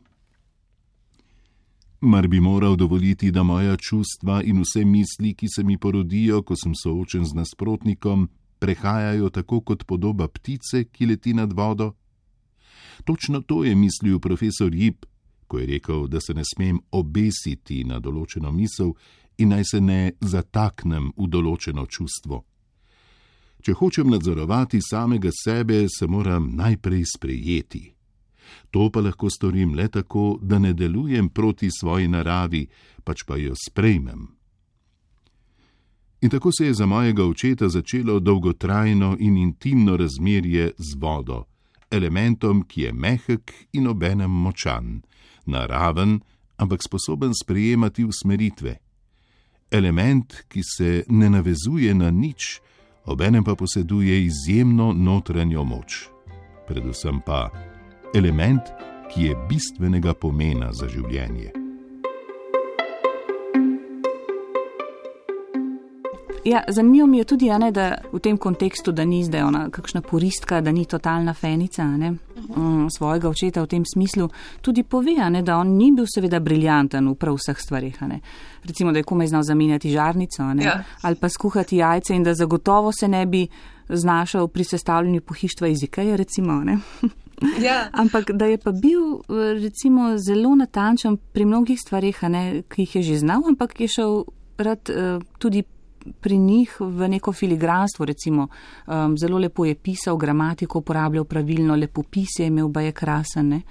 Mar 2.01 2.27
bi 2.27 2.39
moral 2.39 2.75
dovoliti, 2.75 3.31
da 3.31 3.43
moja 3.43 3.77
čustva 3.77 4.43
in 4.43 4.61
vse 4.61 4.85
misli, 4.85 5.33
ki 5.33 5.47
se 5.49 5.63
mi 5.63 5.77
porodijo, 5.77 6.43
ko 6.43 6.55
sem 6.55 6.75
soočen 6.75 7.25
z 7.25 7.33
nasprotnikom, 7.33 8.27
prehajajo 8.59 9.29
tako 9.29 9.61
kot 9.61 9.85
podoba 9.85 10.27
ptice, 10.27 10.83
ki 10.91 11.05
leti 11.05 11.33
nad 11.33 11.53
vodo? 11.53 11.93
Točno 13.03 13.41
to 13.41 13.63
je 13.63 13.75
mislil 13.75 14.19
profesor 14.19 14.75
Jip, 14.75 15.05
ko 15.47 15.59
je 15.59 15.65
rekel, 15.65 16.07
da 16.07 16.21
se 16.21 16.33
ne 16.33 16.43
smem 16.45 16.79
obesiti 16.91 17.83
na 17.83 17.99
določeno 17.99 18.51
misel 18.51 18.93
in 19.37 19.49
naj 19.49 19.63
se 19.71 19.81
ne 19.81 20.11
zataknem 20.21 21.11
v 21.17 21.27
določeno 21.29 21.85
čustvo. 21.85 22.43
Če 23.65 23.73
hočem 23.73 24.11
nadzorovati 24.13 24.77
samega 24.77 25.31
sebe, 25.33 25.87
se 25.89 26.05
moram 26.07 26.51
najprej 26.53 27.01
sprejeti. 27.15 27.81
To 28.69 28.91
pa 28.93 29.01
lahko 29.01 29.29
storim 29.33 29.73
le 29.73 29.87
tako, 29.89 30.37
da 30.41 30.59
ne 30.59 30.73
delujem 30.73 31.29
proti 31.29 31.71
svoji 31.73 32.07
naravi, 32.07 32.67
pač 33.03 33.23
pa 33.25 33.39
jo 33.41 33.55
sprejmem. 33.57 34.27
In 36.21 36.29
tako 36.29 36.51
se 36.53 36.67
je 36.67 36.73
za 36.73 36.85
mojega 36.85 37.25
očeta 37.25 37.69
začelo 37.69 38.19
dolgotrajno 38.19 39.15
in 39.19 39.37
intimno 39.37 39.97
razmerje 39.97 40.71
z 40.77 40.99
vodo, 41.01 41.45
elementom, 41.91 42.61
ki 42.69 42.81
je 42.81 42.93
mehek 42.93 43.53
in 43.73 43.87
obenem 43.87 44.31
močan, 44.31 45.01
naraven, 45.45 46.19
ampak 46.57 46.85
sposoben 46.85 47.33
sprejemati 47.33 48.05
usmeritve. 48.05 48.77
Element, 49.71 50.45
ki 50.47 50.61
se 50.63 51.03
ne 51.09 51.29
navezuje 51.29 51.93
na 51.93 52.11
nič, 52.11 52.61
obenem 53.05 53.43
pa 53.43 53.55
poseduje 53.55 54.25
izjemno 54.25 54.93
notranjo 54.93 55.63
moč. 55.63 56.07
Predvsem 56.67 57.21
pa 57.25 57.49
element, 58.15 58.61
ki 59.13 59.29
je 59.29 59.35
bistvenega 59.49 60.13
pomena 60.13 60.73
za 60.73 60.87
življenje. 60.89 61.64
Ja, 66.45 66.63
zanimivo 66.67 67.07
mi 67.07 67.17
je 67.17 67.23
tudi, 67.23 67.49
ne, 67.49 67.71
da 67.71 67.95
v 68.13 68.19
tem 68.19 68.37
kontekstu, 68.37 68.91
da 68.91 69.05
ni 69.05 69.23
zdaj 69.25 69.41
ona 69.41 69.63
kakšna 69.73 70.01
puristka, 70.01 70.61
da 70.61 70.71
ni 70.71 70.85
totalna 70.85 71.33
fenica 71.33 71.87
ne, 71.97 72.11
um, 72.55 72.85
svojega 72.89 73.29
očeta 73.29 73.63
v 73.63 73.67
tem 73.67 73.85
smislu, 73.93 74.29
tudi 74.61 74.83
pove, 74.83 75.15
ne, 75.29 75.41
da 75.41 75.57
on 75.57 75.73
ni 75.73 75.89
bil 75.91 76.05
seveda 76.05 76.39
briljanten 76.39 77.09
v 77.09 77.15
prav 77.17 77.39
vseh 77.41 77.57
stvarih. 77.57 77.97
Ne. 78.05 78.19
Recimo, 78.63 78.93
da 78.93 79.01
je 79.01 79.09
komaj 79.09 79.33
znal 79.33 79.43
zamenjati 79.43 79.89
žarnico 79.89 80.53
ne, 80.53 80.63
ja. 80.63 80.83
ali 81.01 81.15
pa 81.15 81.29
skuhati 81.29 81.81
jajce 81.81 82.15
in 82.15 82.23
da 82.23 82.33
zagotovo 82.33 82.91
se 82.93 83.07
ne 83.07 83.25
bi 83.25 83.47
znašel 83.89 84.47
pri 84.47 84.63
sestavljanju 84.63 85.21
pohištva 85.21 85.67
jezika. 85.67 86.01
Ja. 87.61 87.89
Ampak 88.01 88.31
da 88.31 88.45
je 88.45 88.57
pa 88.57 88.71
bil 88.71 89.01
recimo, 89.61 90.17
zelo 90.17 90.55
natančen 90.55 91.17
pri 91.17 91.45
mnogih 91.45 91.79
stvarih, 91.81 92.23
ne, 92.23 92.61
ki 92.69 92.81
jih 92.81 92.95
je 92.95 93.03
že 93.03 93.17
znal, 93.25 93.41
ampak 93.47 93.79
je 93.81 93.87
šel 93.87 94.23
rad 94.57 94.89
uh, 94.89 95.23
tudi 95.39 95.63
pri 96.21 96.37
njih 96.37 96.75
v 96.79 97.09
neko 97.09 97.33
filigranstvo, 97.33 98.05
recimo 98.05 98.47
um, 98.87 99.17
zelo 99.17 99.37
lepo 99.37 99.65
je 99.65 99.75
pisal, 99.75 100.17
gramatiko 100.17 100.79
uporabljal 100.79 101.25
pravilno, 101.25 101.75
lepopis 101.75 102.39
je 102.39 102.47
imel, 102.47 102.71
pa 102.71 102.81
je 102.81 102.91
krasen. 102.91 103.49
Ne? 103.49 103.61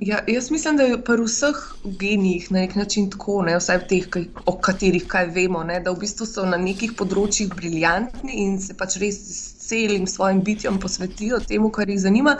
Ja, 0.00 0.24
jaz 0.26 0.50
mislim, 0.50 0.76
da 0.76 0.82
je 0.82 0.96
pri 1.04 1.22
vseh 1.22 1.58
genijih 1.84 2.52
na 2.52 2.60
nek 2.60 2.74
način 2.74 3.10
tako, 3.10 3.42
ne, 3.42 3.54
vsaj 3.58 3.78
teh, 3.88 4.08
o 4.46 4.56
katerih 4.58 5.06
kaj 5.06 5.26
vemo, 5.26 5.62
ne, 5.64 5.78
da 5.80 5.92
v 5.94 6.00
bistvu 6.02 6.26
so 6.26 6.46
na 6.46 6.58
nekih 6.58 6.96
področjih 6.98 7.54
briljantni 7.54 8.40
in 8.42 8.58
se 8.60 8.74
pač 8.74 8.98
res 8.98 9.20
celim 9.68 10.06
svojim 10.06 10.42
bitjem 10.44 10.78
posvetijo 10.80 11.38
temu, 11.48 11.70
kar 11.70 11.88
jih 11.88 12.00
zanima, 12.00 12.36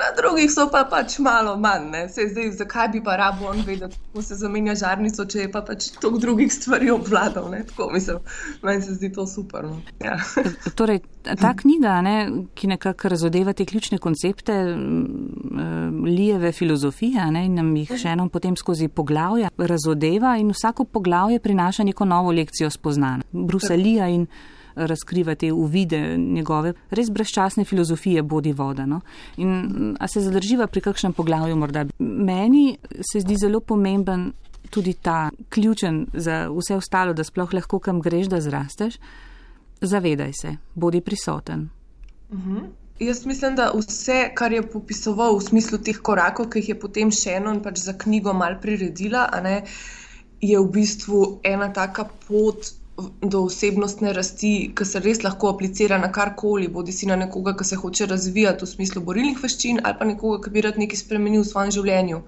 na 0.00 0.10
drugih 0.16 0.50
so 0.52 0.66
pa 0.72 0.84
pač 0.90 1.18
malo 1.18 1.56
manj. 1.56 1.92
Zdaj, 2.10 2.50
zakaj 2.58 2.88
bi 2.88 3.02
pa 3.04 3.16
rabo 3.16 3.46
on 3.50 3.62
vedel, 3.66 3.88
kako 3.88 4.22
se 4.22 4.34
zamenja 4.34 4.74
žarnico, 4.74 5.24
če 5.24 5.46
je 5.46 5.52
pa 5.52 5.62
pač 5.62 5.90
toliko 6.00 6.20
drugih 6.26 6.52
stvari 6.52 6.90
obvladal? 6.90 7.50
Ne? 7.50 7.64
Tako 7.68 7.90
mislim, 7.92 8.18
meni 8.62 8.82
se 8.82 8.94
zdi 8.94 9.12
to 9.12 9.26
super. 9.26 9.64
No? 9.64 9.80
Ja. 10.04 10.18
Torej, 10.78 11.00
ta 11.40 11.54
knjiga, 11.56 12.00
ne, 12.02 12.16
ki 12.54 12.72
nekako 12.74 13.08
razodeva 13.08 13.52
te 13.52 13.64
ključne 13.64 13.98
koncepte 13.98 14.58
lijeve 16.04 16.52
filozofije 16.52 17.30
ne, 17.30 17.44
in 17.46 17.54
nam 17.54 17.70
jih 17.76 17.94
še 18.00 18.12
eno 18.12 18.28
potem 18.28 18.56
skozi 18.56 18.88
poglavja 18.88 19.50
razodeva 19.58 20.36
in 20.40 20.50
vsako 20.52 20.84
poglavje 20.84 21.40
prinaša 21.40 21.84
neko 21.84 22.04
novo 22.04 22.32
lekcijo 22.32 22.70
spoznanja. 22.70 23.22
Bruselija 23.32 24.08
in 24.08 24.26
razkriva 24.74 25.34
te 25.34 25.52
uvide 25.52 26.16
njegove 26.18 26.72
res 26.90 27.10
brezčasne 27.10 27.64
filozofije 27.64 28.22
bodi 28.22 28.52
voda. 28.52 28.86
No? 28.86 29.00
In 29.36 29.96
a 30.00 30.08
se 30.08 30.20
zadrživa 30.20 30.66
pri 30.66 30.80
kakšnem 30.80 31.12
poglavju 31.12 31.56
morda? 31.56 31.86
Meni 31.98 32.76
se 33.12 33.20
zdi 33.20 33.36
zelo 33.36 33.60
pomemben 33.60 34.32
tudi 34.70 34.92
ta 34.92 35.30
ključen 35.48 36.06
za 36.12 36.48
vse 36.50 36.76
ostalo, 36.76 37.12
da 37.12 37.24
sploh 37.24 37.52
lahko 37.54 37.78
kam 37.78 38.00
greš, 38.00 38.26
da 38.26 38.40
zrasteš. 38.40 38.96
Zavedaj 39.80 40.32
se, 40.32 40.56
bodi 40.74 41.00
prisoten. 41.00 41.68
Uh 42.30 42.38
-huh. 42.38 42.64
Jaz 42.98 43.26
mislim, 43.26 43.56
da 43.56 43.72
vse, 43.74 44.30
kar 44.34 44.52
je 44.52 44.62
popisoval 44.62 45.36
v 45.36 45.42
smislu 45.42 45.78
teh 45.78 45.96
korakov, 45.98 46.46
ki 46.50 46.58
jih 46.58 46.68
je 46.68 46.78
potem 46.80 47.10
še 47.10 47.32
eno 47.40 47.54
pač 47.62 47.80
za 47.82 47.96
knjigo 47.98 48.32
mal 48.32 48.60
priredila, 48.62 49.26
ne, 49.42 49.64
je 50.40 50.60
v 50.60 50.70
bistvu 50.70 51.40
ena 51.42 51.72
taka 51.72 52.04
pot 52.28 52.70
do 53.20 53.42
osebnostne 53.44 54.12
rasti, 54.14 54.52
ki 54.76 54.84
se 54.86 55.00
res 55.02 55.22
lahko 55.24 55.50
aplicira 55.50 55.98
na 55.98 56.12
karkoli, 56.14 56.68
bodi 56.70 56.92
si 56.94 57.08
na 57.10 57.16
nekoga, 57.18 57.56
ki 57.58 57.66
se 57.66 57.78
hoče 57.80 58.06
razvijati 58.06 58.64
v 58.64 58.70
smislu 58.70 59.02
borilnih 59.08 59.40
veščin, 59.42 59.80
ali 59.82 59.98
pa 59.98 60.06
nekoga, 60.06 60.38
ki 60.44 60.54
bi 60.54 60.62
rad 60.66 60.78
nekaj 60.78 61.02
spremenil 61.02 61.42
v 61.42 61.50
svojem 61.50 61.74
življenju. 61.74 62.22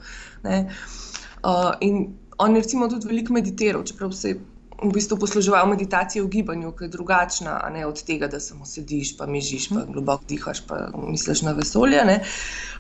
Uh, 1.47 1.73
in 1.87 2.03
on 2.43 2.57
je 2.57 2.63
recimo 2.65 2.89
tudi 2.91 3.07
veliko 3.07 3.37
meditiral, 3.37 3.85
čeprav 3.87 4.11
se 4.13 4.35
je 4.35 4.41
v 4.83 4.93
bistvu 4.93 5.17
posluževal 5.19 5.67
meditacije 5.69 6.23
v 6.23 6.29
gibanju, 6.29 6.73
ki 6.77 6.85
je 6.85 6.89
drugačna 6.89 7.57
ne, 7.73 7.87
od 7.87 8.03
tega, 8.05 8.29
da 8.29 8.41
samo 8.41 8.67
sediš, 8.67 9.17
pa 9.17 9.27
mižiš, 9.27 9.69
pa 9.73 9.85
globoko 9.89 10.25
dihaš, 10.29 10.61
pa 10.67 10.89
misliš 11.09 11.43
na 11.43 11.53
vesolje. 11.57 12.05
Ne. 12.05 12.21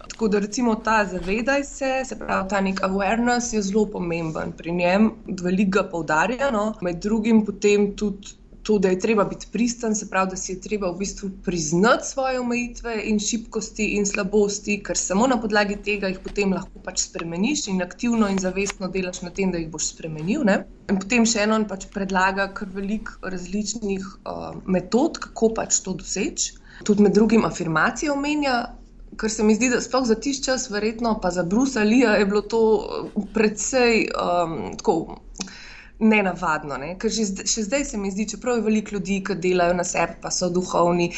Tako 0.08 0.28
da 0.28 0.38
recimo 0.38 0.74
ta 0.74 1.04
zavedaj 1.04 1.64
se, 1.64 1.92
se 2.04 2.18
pravi 2.18 2.48
ta 2.48 2.60
nek 2.60 2.80
awareness 2.80 3.54
je 3.54 3.62
zelo 3.62 3.86
pomemben 3.90 4.52
pri 4.52 4.72
njem, 4.72 5.10
veliko 5.42 5.70
ga 5.78 5.88
poudarja, 5.90 6.50
no. 6.50 6.74
med 6.80 7.00
drugim 7.02 7.44
potem 7.46 7.94
tudi 7.96 8.35
to, 8.66 8.78
da 8.78 8.88
je 8.88 8.98
treba 8.98 9.24
biti 9.24 9.46
pristen, 9.52 9.94
se 9.94 10.08
pravi, 10.10 10.30
da 10.30 10.36
si 10.36 10.52
je 10.52 10.60
treba 10.60 10.90
v 10.90 10.98
bistvu 10.98 11.28
priznati 11.44 12.06
svoje 12.06 12.40
omejitve 12.40 12.96
in 13.04 13.20
šibkosti 13.22 13.84
in 13.94 14.06
slabosti, 14.06 14.80
ker 14.82 14.98
samo 14.98 15.26
na 15.30 15.36
podlagi 15.40 15.76
tega 15.86 16.10
jih 16.10 16.18
potem 16.24 16.54
lahko 16.56 16.82
pač 16.82 17.04
spremeniš 17.04 17.68
in 17.70 17.82
aktivno 17.84 18.26
in 18.28 18.40
zavestno 18.42 18.88
delaš 18.90 19.20
na 19.22 19.30
tem, 19.30 19.52
da 19.54 19.60
jih 19.62 19.68
boš 19.70 19.92
spremenil. 19.92 20.42
Ne? 20.48 20.56
In 20.90 20.98
potem 20.98 21.26
še 21.30 21.44
eno 21.46 21.60
pač 21.70 21.86
predlaga 21.94 22.48
kar 22.58 22.72
veliko 22.74 23.30
različnih 23.30 24.08
uh, 24.24 24.48
metod, 24.66 25.20
kako 25.22 25.52
pač 25.60 25.78
to 25.86 25.94
doseči. 26.00 26.56
Tudi 26.82 27.06
med 27.06 27.14
drugim 27.14 27.46
afirmacije 27.46 28.10
omenja. 28.12 28.56
Ker 29.16 29.30
se 29.30 29.46
mi 29.46 29.54
zdi, 29.54 29.70
da 29.72 29.78
sploh 29.80 30.04
za 30.10 30.18
tiš 30.18 30.42
čas, 30.44 30.66
verjetno 30.74 31.14
pa 31.22 31.30
za 31.30 31.46
Brusa 31.46 31.86
Lija, 31.86 32.18
je 32.18 32.26
bilo 32.26 32.42
to 32.42 32.64
uh, 32.82 33.30
predvsej 33.32 34.08
um, 34.10 34.58
tako 34.74 35.20
nenavadno. 35.98 36.76
Ne? 36.76 36.94
Ker 37.00 37.10
že 37.12 37.28
zdaj, 37.32 37.50
še 37.50 37.66
zdaj 37.68 37.84
se 37.90 37.98
mi 37.98 38.10
zdi, 38.10 38.28
čeprav 38.34 38.60
je 38.60 38.64
veliko 38.68 38.96
ljudi, 38.96 39.20
ki 39.24 39.38
delajo 39.40 39.76
na 39.76 39.84
sebi, 39.84 40.18
pa 40.22 40.30
so 40.30 40.50
duhovni. 40.52 41.12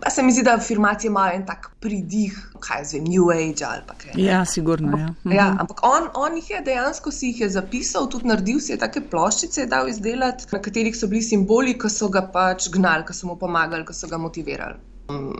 Pa 0.00 0.08
se 0.10 0.22
mi 0.24 0.32
zdi, 0.32 0.42
da 0.46 0.54
afirmacije 0.56 1.10
imajo 1.10 1.34
en 1.36 1.42
tak 1.44 1.66
pridih, 1.80 2.36
kaj 2.64 2.86
zvem, 2.88 3.04
New 3.04 3.28
Age 3.34 3.66
ali 3.68 3.82
kaj. 3.98 4.14
Ja, 4.16 4.44
sigurno. 4.48 4.96
Ja. 4.98 5.10
Mhm. 5.24 5.34
Ja, 5.36 5.50
ampak 5.60 5.82
on, 5.84 6.08
on 6.14 6.38
jih 6.40 6.50
je 6.50 6.62
dejansko 6.70 7.12
si 7.12 7.34
jih 7.34 7.44
je 7.44 7.50
zapisal, 7.58 8.08
tudi 8.08 8.30
naredil 8.32 8.62
si 8.64 8.72
je 8.72 8.78
take 8.80 9.04
ploščice, 9.10 9.66
dal 9.68 9.90
izdelati, 9.92 10.48
na 10.52 10.62
katerih 10.64 10.96
so 10.96 11.10
bili 11.12 11.22
simboli, 11.22 11.76
ki 11.78 11.92
so 11.92 12.08
ga 12.08 12.24
pač 12.32 12.70
gnali, 12.72 13.04
ki 13.04 13.14
so 13.14 13.28
mu 13.28 13.36
pomagali, 13.36 13.84
ki 13.84 13.94
so 13.94 14.08
ga 14.08 14.18
motivirali. 14.18 14.80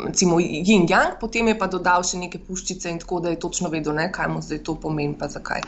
Recimo 0.05 0.41
Yin 0.41 0.85
Yang, 0.85 1.17
potem 1.21 1.49
je 1.49 1.55
pa 1.57 1.67
dodal 1.73 2.05
še 2.05 2.21
neke 2.21 2.39
puščice 2.39 2.91
in 2.93 2.99
tako, 3.01 3.23
da 3.25 3.33
je 3.33 3.41
točno 3.41 3.71
vedel, 3.73 3.97
ne, 3.97 4.11
kaj 4.13 4.29
mu 4.29 4.43
zdaj 4.45 4.61
to 4.61 4.75
pomeni, 4.77 5.17
pa 5.17 5.31
zakaj. 5.33 5.65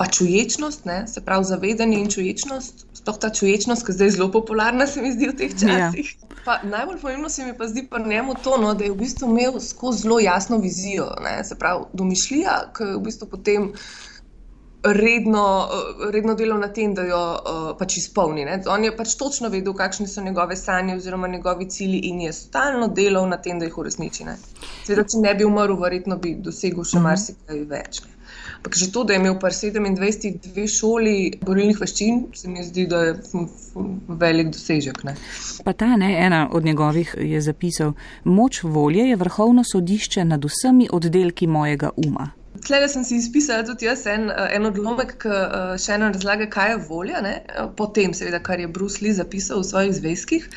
Pa 0.00 0.06
čuječnost, 0.08 0.86
ne, 0.88 1.02
se 1.12 1.20
pravi 1.20 1.44
zavedanje 1.44 1.98
in 2.00 2.08
čuječnost, 2.08 2.86
sploh 2.96 3.18
ta 3.20 3.28
čuječnost, 3.30 3.84
ki 3.84 3.92
je 3.92 3.96
zdaj 3.98 4.10
zelo 4.16 4.30
popularna, 4.32 4.86
se 4.88 5.02
mi 5.04 5.12
zdi 5.12 5.28
v 5.28 5.34
teh 5.36 5.52
časih. 5.52 6.14
Ja. 6.16 6.28
Pa, 6.44 6.54
najbolj 6.64 7.00
pomembno 7.02 7.28
se 7.28 7.44
mi 7.44 7.52
pa 7.56 7.68
zdi 7.68 7.84
pa 7.90 8.00
njemu 8.00 8.34
to, 8.44 8.56
no, 8.56 8.72
da 8.74 8.84
je 8.86 8.94
v 8.94 8.96
bistvu 9.02 9.28
imel 9.28 9.60
skozi 9.60 10.06
zelo 10.06 10.16
jasno 10.24 10.56
vizijo, 10.58 11.10
ne, 11.20 11.34
se 11.44 11.58
pravi 11.60 11.84
domišljija, 11.92 12.54
ki 12.76 12.88
je 12.88 12.96
v 12.96 13.02
bistvu 13.10 13.28
potem 13.28 13.72
redno, 14.82 15.68
redno 16.12 16.34
delal 16.34 16.58
na 16.58 16.68
tem, 16.72 16.94
da 16.96 17.02
jo 17.04 17.18
uh, 17.20 17.58
pač 17.78 17.98
izpolni. 18.00 18.44
Ne. 18.48 18.62
On 18.72 18.84
je 18.84 18.94
pač 18.96 19.12
točno 19.20 19.50
vedel, 19.52 19.74
kakšne 19.76 20.06
so 20.08 20.24
njegove 20.24 20.56
sanje 20.56 20.96
oziroma 20.96 21.28
njegovi 21.28 21.68
cilji 21.70 21.98
in 22.08 22.20
je 22.24 22.32
stalno 22.32 22.88
delal 22.88 23.28
na 23.28 23.36
tem, 23.36 23.58
da 23.60 23.68
jih 23.68 23.76
uresniči. 23.78 24.24
Seveda, 24.86 25.04
če 25.04 25.20
ne 25.20 25.34
bi 25.34 25.44
umrl, 25.44 25.76
verjetno 25.76 26.16
bi 26.16 26.34
dosegel 26.34 26.84
še 26.84 26.96
Mhm. 26.96 27.04
marsikaj 27.04 27.60
več. 27.68 28.00
Ne. 28.06 28.16
Ampak 28.60 28.76
že 28.76 28.92
to, 28.92 29.04
da 29.08 29.14
je 29.16 29.20
imel 29.20 29.38
pri 29.40 29.56
27 29.56 30.52
dve 30.52 30.66
šoli 30.68 31.14
borilnih 31.40 31.78
veščin, 31.80 32.18
se 32.36 32.48
mi 32.48 32.60
zdi, 32.60 32.84
da 32.86 32.98
je 33.06 33.14
velik 34.20 34.50
dosežek. 34.52 35.00
Ne. 35.04 35.14
Pa 35.64 35.72
ta 35.72 35.96
ne, 35.96 36.10
ena 36.26 36.42
od 36.52 36.64
njegovih 36.64 37.14
je 37.18 37.40
zapisal: 37.40 37.94
Moč 38.24 38.60
volje 38.62 39.08
je 39.08 39.16
vrhovno 39.16 39.64
sodišče 39.64 40.24
nad 40.24 40.44
vsemi 40.44 40.90
oddelki 40.92 41.46
mojega 41.46 41.90
uma. 41.96 42.28
Tlele 42.66 42.88
sem 42.92 43.04
si 43.04 43.16
izpisala 43.16 43.64
tudi 43.64 43.88
jaz 43.88 44.04
en, 44.06 44.28
en 44.28 44.68
odlomek, 44.68 45.14
ki 45.22 45.36
še 45.80 45.96
eno 45.96 46.10
razlaga, 46.12 46.44
kaj 46.52 46.74
je 46.74 46.80
volja, 46.90 47.22
ne? 47.24 47.38
potem 47.80 48.12
seveda, 48.12 48.42
kar 48.44 48.60
je 48.60 48.68
Bruce 48.68 49.00
Lee 49.00 49.16
zapisal 49.16 49.62
v 49.62 49.68
svojih 49.70 49.94
zvezkih. 49.96 50.48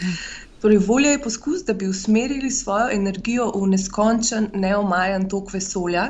Torej, 0.60 0.82
volja 0.84 1.14
je 1.16 1.22
poskus, 1.24 1.64
da 1.64 1.74
bi 1.74 1.88
usmerili 1.88 2.52
svojo 2.52 2.92
energijo 2.92 3.48
v 3.56 3.72
neskončen, 3.72 4.50
neomajen 4.54 5.30
tok 5.32 5.54
vesolja, 5.56 6.10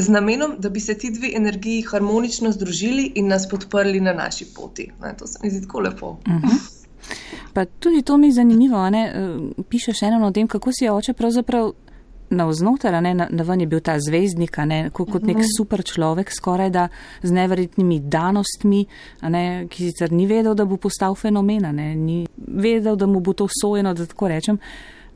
z 0.00 0.08
namenom, 0.08 0.56
da 0.58 0.68
bi 0.68 0.80
se 0.80 0.98
ti 0.98 1.10
dve 1.10 1.30
energiji 1.36 1.82
harmonično 1.82 2.52
združili 2.52 3.12
in 3.14 3.28
nas 3.28 3.48
podprli 3.48 4.00
na 4.00 4.12
naši 4.12 4.46
poti. 4.54 4.90
Ne? 5.02 5.14
To 5.18 5.26
se 5.26 5.38
mi 5.42 5.50
zdi 5.50 5.66
tako 5.66 5.80
lepo. 5.80 6.16
Pa 7.52 7.64
tudi 7.64 8.02
to 8.02 8.16
mi 8.16 8.26
je 8.26 8.32
zanimivo, 8.32 8.90
ne, 8.90 9.12
eh, 9.14 9.62
piše 9.68 9.92
še 9.92 10.06
eno 10.06 10.26
o 10.26 10.30
tem, 10.30 10.48
kako 10.48 10.72
si 10.72 10.84
je 10.84 10.92
oče 10.92 11.12
pravzaprav 11.12 11.72
navznoter, 12.30 13.02
ne, 13.02 13.14
na, 13.14 13.26
na 13.30 13.42
ven 13.42 13.60
je 13.60 13.66
bil 13.66 13.80
ta 13.80 13.96
zvezdnik, 14.00 14.56
ne, 14.68 14.80
kot, 14.92 15.10
kot 15.12 15.24
nek 15.26 15.40
super 15.56 15.82
človek, 15.84 16.32
skoraj 16.34 16.70
da 16.70 16.88
z 17.22 17.32
neverjetnimi 17.32 18.00
danostmi, 18.04 18.84
ne, 19.32 19.44
ki 19.70 19.88
sicer 19.88 20.12
ni 20.12 20.26
vedel, 20.28 20.54
da 20.54 20.66
bo 20.68 20.76
postal 20.76 21.16
fenomen, 21.16 21.70
ne, 21.74 21.94
ni 21.96 22.18
vedel, 22.36 22.96
da 23.00 23.08
mu 23.08 23.22
bo 23.24 23.32
to 23.32 23.48
sojeno, 23.60 23.94
da 23.94 24.06
tako 24.06 24.28
rečem. 24.28 24.60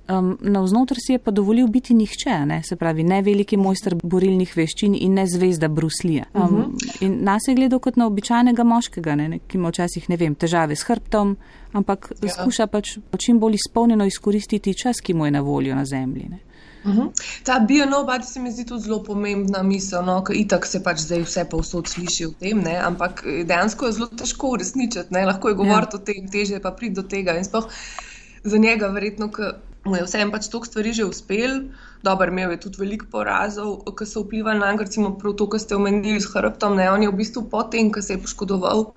Um, 0.09 0.39
Navznoter 0.41 0.97
si 1.07 1.13
je 1.13 1.19
pa 1.19 1.31
dovolil 1.31 1.67
biti 1.67 1.95
nihče, 1.95 2.47
ne? 2.47 2.63
se 2.63 2.77
pravi, 2.77 3.05
ne 3.07 3.21
veliki 3.23 3.57
mojster 3.57 3.95
borilnih 4.03 4.57
veščin 4.57 4.97
in 4.99 5.15
ne 5.15 5.27
zvezda 5.31 5.69
Bruslija. 5.69 6.25
Um, 6.35 6.43
uh 6.43 6.51
-huh. 6.51 7.05
In 7.07 7.19
nas 7.25 7.43
je 7.49 7.55
gledal 7.55 7.79
kot 7.79 7.97
na 7.97 8.07
običajnega 8.07 8.65
moškega, 8.65 9.15
ne? 9.15 9.38
ki 9.47 9.59
ima 9.59 9.69
včasih, 9.69 10.11
ne 10.11 10.17
vem, 10.17 10.35
težave 10.35 10.77
s 10.77 10.83
hrbtom, 10.83 11.37
ampak 11.73 12.12
ja. 12.23 12.29
skuša 12.29 12.67
pač 12.67 12.99
čim 13.19 13.38
bolj 13.38 13.55
izpolnjeno 13.55 14.05
izkoristiti 14.05 14.75
čas, 14.75 15.01
ki 15.01 15.15
mu 15.15 15.25
je 15.25 15.31
na 15.31 15.41
voljo 15.41 15.75
na 15.75 15.85
zemlji. 15.85 16.27
Ne? 16.31 16.38
Uh 16.85 16.95
-huh. 16.95 17.11
Ta 17.45 17.59
bio-nobody 17.59 18.25
se 18.25 18.41
mi 18.41 18.53
zdi 18.53 18.65
tudi 18.65 18.83
zelo 18.83 19.03
pomembna 19.03 19.62
misel, 19.62 20.05
no, 20.05 20.25
ker 20.25 20.37
itak 20.37 20.67
se 20.67 20.83
pač 20.83 20.99
zdaj 20.99 21.23
vse 21.23 21.45
povsod 21.45 21.88
sliši 21.88 22.27
o 22.27 22.31
tem, 22.41 22.59
ne, 22.59 22.79
ampak 22.79 23.25
dejansko 23.47 23.87
je 23.87 23.93
zelo 23.93 24.07
težko 24.07 24.49
uresničiti, 24.49 25.15
lahko 25.27 25.49
je 25.49 25.55
govoriti 25.55 25.97
ja. 25.97 26.01
o 26.01 26.05
tem, 26.05 26.29
teže 26.29 26.61
pa 26.61 26.71
priti 26.71 26.95
do 26.95 27.03
tega 27.03 27.37
in 27.38 27.45
sploh 27.45 27.69
za 28.45 28.59
njega 28.59 28.87
verjetno, 28.87 29.31
ker 29.31 29.55
mu 29.85 29.97
je 29.97 30.05
vsem 30.07 30.31
pač 30.31 30.47
toliko 30.49 30.68
stvari 30.71 30.92
že 30.95 31.05
uspel, 31.05 31.57
dober 32.07 32.31
imel 32.31 32.55
je 32.55 32.62
tudi 32.66 32.83
veliko 32.83 33.09
porazov, 33.11 33.83
ki 33.99 34.07
so 34.07 34.23
vplivali 34.23 34.62
na 34.62 34.71
njega, 34.73 34.87
recimo 34.87 35.14
prav 35.18 35.35
to, 35.35 35.49
kar 35.51 35.61
ste 35.61 35.79
omenili 35.79 36.21
s 36.21 36.31
hrbtom, 36.31 36.79
ne, 36.79 36.90
on 36.90 37.03
je 37.03 37.11
v 37.11 37.18
bistvu 37.18 37.49
potem, 37.51 37.90
ko 37.90 38.03
se 38.03 38.14
je 38.14 38.23
poškodoval, 38.23 38.92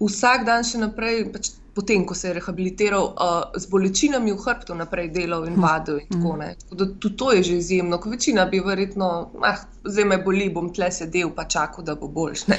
vsak 0.00 0.44
dan 0.46 0.64
še 0.64 0.78
naprej, 0.78 1.24
pač 1.32 1.50
potem, 1.74 2.06
ko 2.06 2.14
se 2.14 2.28
je 2.28 2.34
rehabilitiral, 2.34 3.04
uh, 3.04 3.60
z 3.60 3.66
bolečinami 3.66 4.32
v 4.32 4.38
hrbtu 4.38 4.74
naprej 4.74 5.08
delal 5.10 5.46
in 5.46 5.58
vadil 5.58 5.98
in 5.98 6.08
tako 6.08 6.36
naprej. 6.36 6.56
Tako 6.62 6.74
da 6.74 6.86
tudi 6.98 7.16
to 7.16 7.32
je 7.32 7.42
že 7.42 7.56
izjemno, 7.56 7.98
ko 7.98 8.10
večina 8.10 8.46
bi 8.46 8.60
verjetno, 8.60 9.30
ah, 9.42 9.58
zdaj 9.84 10.04
me 10.04 10.18
boli, 10.18 10.50
bom 10.54 10.70
tle 10.72 10.90
sedel 10.92 11.30
pa 11.34 11.44
čakal, 11.44 11.84
da 11.84 11.94
bo 11.94 12.08
boljš. 12.08 12.46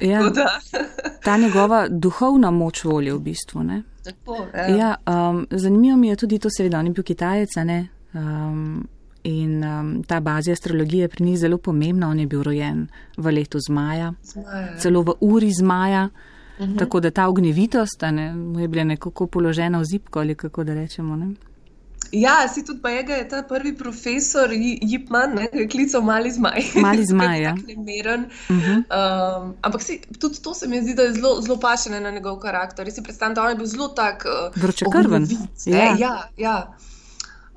Ja, 0.00 0.20
ta 1.24 1.36
njegova 1.36 1.88
duhovna 1.88 2.50
moč 2.50 2.84
volje 2.84 3.14
v 3.14 3.18
bistvu. 3.18 3.62
Ne? 3.62 3.82
Tako, 4.04 4.46
ja. 4.54 4.68
Ja, 4.76 4.96
um, 5.06 5.46
zanimivo 5.50 5.96
mi 5.96 6.08
je 6.08 6.16
tudi 6.16 6.38
to, 6.38 6.50
seveda, 6.50 6.78
on 6.78 6.86
je 6.86 6.92
bil 6.92 7.04
Kitajec, 7.04 7.56
ne. 7.64 7.88
Um, 8.14 8.88
In 9.28 9.64
um, 9.64 10.02
ta 10.06 10.20
baza 10.20 10.52
astrologije 10.52 11.02
je 11.02 11.08
pri 11.08 11.24
njih 11.24 11.38
zelo 11.38 11.58
pomembna. 11.58 12.08
On 12.08 12.20
je 12.20 12.26
bil 12.26 12.42
rojen 12.42 12.86
v 13.16 13.32
letu 13.34 13.58
zmaja, 13.60 14.12
Zmaja. 14.22 14.76
celo 14.78 15.02
v 15.02 15.12
uri 15.20 15.50
zmaja, 15.52 16.04
uh 16.06 16.37
-huh. 16.66 16.78
tako 16.78 17.00
da 17.00 17.10
ta 17.10 17.28
ognjevitost 17.28 18.02
a 18.02 18.10
ne, 18.10 18.32
mu 18.34 18.60
je 18.60 18.68
bila 18.68 18.84
nekako 18.84 19.26
položena 19.26 19.78
v 19.78 19.84
zipko 19.84 20.20
ali 20.20 20.34
kako 20.34 20.64
da 20.64 20.74
rečemo. 20.74 21.16
Ne? 21.16 21.34
Ja, 22.12 22.48
si 22.48 22.64
tudi 22.64 22.80
pa 22.80 22.90
je, 22.90 23.04
je 23.08 23.28
ta 23.28 23.42
prvi 23.42 23.74
profesor 23.76 24.50
Jipman, 24.52 25.36
ki 25.52 25.58
je 25.58 25.68
klical 25.68 26.02
mali 26.02 26.30
zmaj. 26.32 26.62
Mali 26.80 27.04
zmaj, 27.04 27.42
ja. 27.46 27.54
Nemeren. 27.66 28.24
Uh 28.48 28.56
-huh. 28.56 28.76
um, 28.76 29.54
ampak 29.62 29.82
si, 29.82 30.00
tudi 30.20 30.42
to 30.42 30.54
se 30.54 30.68
mi 30.68 30.82
zdi, 30.82 30.94
da 30.94 31.02
je 31.02 31.12
zelo, 31.12 31.40
zelo 31.42 31.60
pašene 31.60 32.00
na 32.00 32.10
njegov 32.10 32.38
karakter. 32.38 32.86
Jaz 32.86 32.94
si 32.94 33.02
predstavljam, 33.02 33.34
da 33.34 33.42
on 33.42 33.50
je 33.50 33.56
bil 33.56 33.66
zelo 33.66 33.88
tak. 33.88 34.24
Uh, 34.24 34.62
Vročekrven. 34.62 35.26
Ja, 35.66 35.96
ja. 35.98 36.28
ja. 36.36 36.76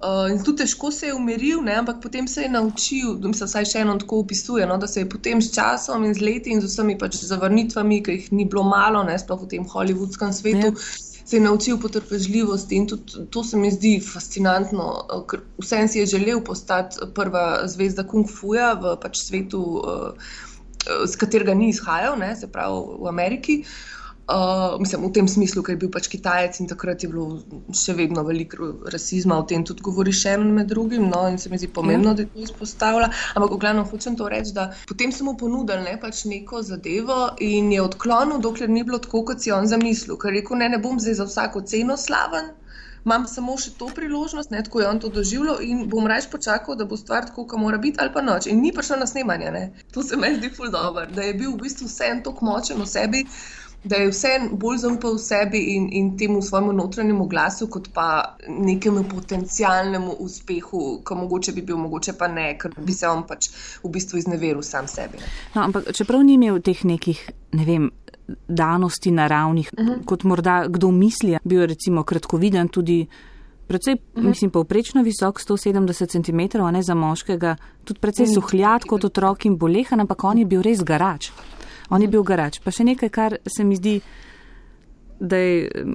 Uh, 0.02 0.26
in 0.34 0.40
tudi 0.42 0.64
težko 0.64 0.90
se 0.92 1.12
je 1.12 1.14
umiril, 1.14 1.60
ne? 1.62 1.76
ampak 1.78 2.00
potem 2.02 2.28
se 2.28 2.42
je 2.42 2.50
naučil, 2.50 3.20
da 3.22 3.30
se 3.38 3.46
vsaj 3.46 3.68
še 3.70 3.84
eno 3.84 3.94
tako 4.02 4.24
opisuje, 4.24 4.66
no? 4.66 4.80
da 4.82 4.88
se 4.90 5.04
je 5.04 5.10
potem 5.10 5.42
s 5.42 5.54
časom 5.54 6.08
in 6.08 6.16
z 6.18 6.26
leti 6.26 6.50
in 6.50 6.62
z 6.64 6.72
vsemi 6.72 6.96
pač 6.98 7.20
zavrnitvami, 7.22 8.00
ki 8.02 8.16
jih 8.16 8.32
ni 8.34 8.48
bilo 8.50 8.64
malo, 8.66 9.04
ne? 9.06 9.20
sploh 9.22 9.44
v 9.44 9.52
tem 9.54 9.68
hollywoodskem 9.70 10.34
svetu. 10.34 10.74
Ja 10.74 11.08
se 11.32 11.38
je 11.38 11.44
naučil 11.46 11.78
potrpežljivosti 11.80 12.76
in 12.76 12.88
tudi 12.90 13.22
to 13.32 13.44
se 13.46 13.58
mi 13.58 13.70
zdi 13.72 13.92
fascinantno, 14.04 14.88
ker 15.30 15.46
vsem 15.62 15.88
si 15.88 16.02
je 16.02 16.10
želel 16.18 16.42
postati 16.44 17.06
prva 17.16 17.62
zvezda 17.72 18.04
kung 18.04 18.28
fuja 18.28 18.74
v 18.74 18.98
pač 19.00 19.22
svetu, 19.22 19.62
z 20.82 21.22
katerega 21.22 21.54
ni 21.56 21.70
izhajal, 21.70 22.18
ne, 22.20 22.34
se 22.36 22.50
pravi 22.52 22.98
v 23.06 23.08
Ameriki. 23.14 23.62
Uh, 23.62 24.01
mislim, 24.80 25.06
v 25.06 25.12
tem 25.14 25.28
smislu, 25.28 25.64
ker 25.64 25.76
je 25.76 25.82
bil 25.84 25.92
pač 25.92 26.08
Kitajec 26.12 26.60
in 26.62 26.70
takrat 26.70 27.04
je 27.04 27.10
bilo 27.10 27.42
še 27.76 27.96
vedno 27.98 28.24
veliko 28.24 28.72
rasizma, 28.94 29.40
o 29.42 29.48
tem 29.48 29.66
tudi 29.68 29.84
govori 29.84 30.14
še 30.16 30.36
en 30.38 30.48
med 30.56 30.70
drugim, 30.72 31.10
no, 31.10 31.26
in 31.28 31.40
se 31.42 31.50
mi 31.50 31.60
zdi 31.60 31.68
pomembno, 31.68 32.14
da 32.16 32.26
to 32.26 32.46
izpostavlja. 32.46 33.12
Ampak, 33.36 33.52
v 33.52 33.60
glavnem, 33.64 33.88
hočem 33.90 34.16
to 34.20 34.30
reči, 34.32 34.56
da 34.56 34.70
potem 34.88 35.12
so 35.12 35.28
mu 35.28 35.36
ponudili 35.38 35.84
ne, 35.88 35.98
pač 36.00 36.24
neko 36.30 36.62
zadevo 36.64 37.36
in 37.42 37.72
je 37.74 37.82
odklonil, 37.84 38.40
dokler 38.44 38.70
ni 38.70 38.86
bilo 38.88 39.02
tako, 39.04 39.26
kot 39.32 39.44
si 39.44 39.52
on 39.52 39.68
zamislil. 39.68 40.18
Ker 40.22 40.32
je 40.32 40.42
rekel, 40.42 40.62
ne, 40.62 40.72
ne 40.76 40.82
bom 40.82 41.00
zdaj 41.02 41.20
za 41.22 41.28
vsako 41.28 41.66
ceno 41.68 41.98
slaven. 41.98 42.54
Imam 43.02 43.24
samo 43.26 43.56
še 43.58 43.72
to 43.80 43.88
priložnost, 43.98 44.52
ne, 44.54 44.60
tako 44.62 44.84
je 44.84 44.88
on 44.88 45.00
to 45.02 45.10
doživljal, 45.10 45.64
in 45.66 45.88
bom 45.90 46.06
raje 46.08 46.28
počakal, 46.30 46.78
da 46.78 46.86
bo 46.86 47.00
stvar 47.00 47.26
tako, 47.26 47.48
kot 47.50 47.60
mora 47.60 47.80
biti, 47.82 47.98
ali 48.04 48.14
pa 48.14 48.22
noč. 48.22 48.46
In 48.52 48.62
ni 48.62 48.70
prišel 48.76 49.02
na 49.02 49.08
snemanje. 49.10 49.50
Ne. 49.56 49.64
To 49.96 50.04
se 50.06 50.20
mi 50.22 50.30
zdi 50.36 50.52
ful 50.54 50.70
dobro, 50.70 51.08
da 51.10 51.26
je 51.26 51.34
bil 51.34 51.56
v 51.56 51.64
bistvu 51.64 51.90
vse 51.90 52.12
en 52.14 52.22
tako 52.28 52.46
močen 52.46 52.78
v 52.78 52.86
sebi, 52.92 53.24
da 53.84 53.96
je 53.96 54.10
vse 54.10 54.28
bolj 54.52 54.78
zaupal 54.78 55.18
sebi 55.18 55.60
in, 55.76 55.90
in 55.92 56.18
temu 56.18 56.42
svojemu 56.42 56.74
notranjemu 56.74 57.26
glasu, 57.28 57.68
kot 57.68 57.90
pa 57.94 58.36
nekemu 58.48 59.04
potencialnemu 59.16 60.12
uspehu, 60.20 61.02
ki 61.08 61.16
mogoče 61.16 61.52
bi 61.52 61.62
bil, 61.62 61.78
mogoče 61.78 62.14
pa 62.14 62.28
ne, 62.28 62.58
ker 62.62 62.76
bi 62.78 62.94
se 62.94 63.10
on 63.10 63.26
pač 63.28 63.50
v 63.84 63.90
bistvu 63.90 64.22
izneveril 64.22 64.62
sam 64.62 64.88
sebi. 64.88 65.18
No, 65.56 65.64
ampak 65.64 65.90
čeprav 65.98 66.22
ni 66.24 66.38
imel 66.38 66.62
teh 66.62 66.86
nekih, 66.86 67.26
ne 67.58 67.66
vem. 67.66 67.90
Danosti 68.48 69.12
naravnih, 69.12 69.70
uh 69.78 69.86
-huh. 69.86 70.06
kot 70.06 70.24
morda 70.24 70.64
kdo 70.68 70.92
misli, 70.92 71.38
bil 71.44 71.62
je 71.62 71.68
recimo 71.68 72.04
kratkoviden, 72.04 72.68
tudi 72.68 73.08
precej, 73.68 73.94
uh 73.94 74.00
-huh. 74.24 74.28
mislim, 74.28 74.52
povprečno 74.52 75.04
visok, 75.04 75.42
170 75.42 76.08
cm, 76.08 76.62
a 76.62 76.72
ne 76.72 76.84
za 76.84 76.96
moškega, 76.96 77.56
tudi 77.84 78.00
precej 78.00 78.28
suhljat 78.28 78.84
kot 78.84 79.04
otrok 79.04 79.46
in 79.46 79.58
bolehan, 79.58 80.00
ampak 80.00 80.24
on 80.24 80.38
je 80.38 80.46
bil 80.46 80.62
res 80.62 80.84
garač. 80.84 81.32
On 81.92 82.02
je 82.02 82.08
bil 82.08 82.24
garač. 82.24 82.60
Pa 82.64 82.72
še 82.72 82.86
nekaj, 82.88 83.10
kar 83.12 83.38
se 83.46 83.64
mi 83.68 83.76
zdi, 83.76 84.00
da 85.20 85.38
je 85.38 85.86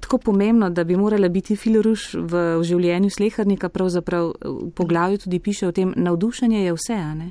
tako 0.00 0.18
pomembno, 0.18 0.70
da 0.70 0.84
bi 0.84 0.96
morala 0.96 1.28
biti 1.28 1.56
filoruš 1.56 2.14
v, 2.14 2.42
življenju 2.62 3.10
slehrnika, 3.10 3.70
pravzaprav 3.72 4.32
v 4.44 4.70
poglavju 4.76 5.24
tudi 5.24 5.40
piše 5.40 5.68
o 5.68 5.72
tem, 5.72 5.94
navdušenje 5.96 6.64
je 6.64 6.74
vse, 6.76 6.94
a 6.94 7.14
ne? 7.14 7.30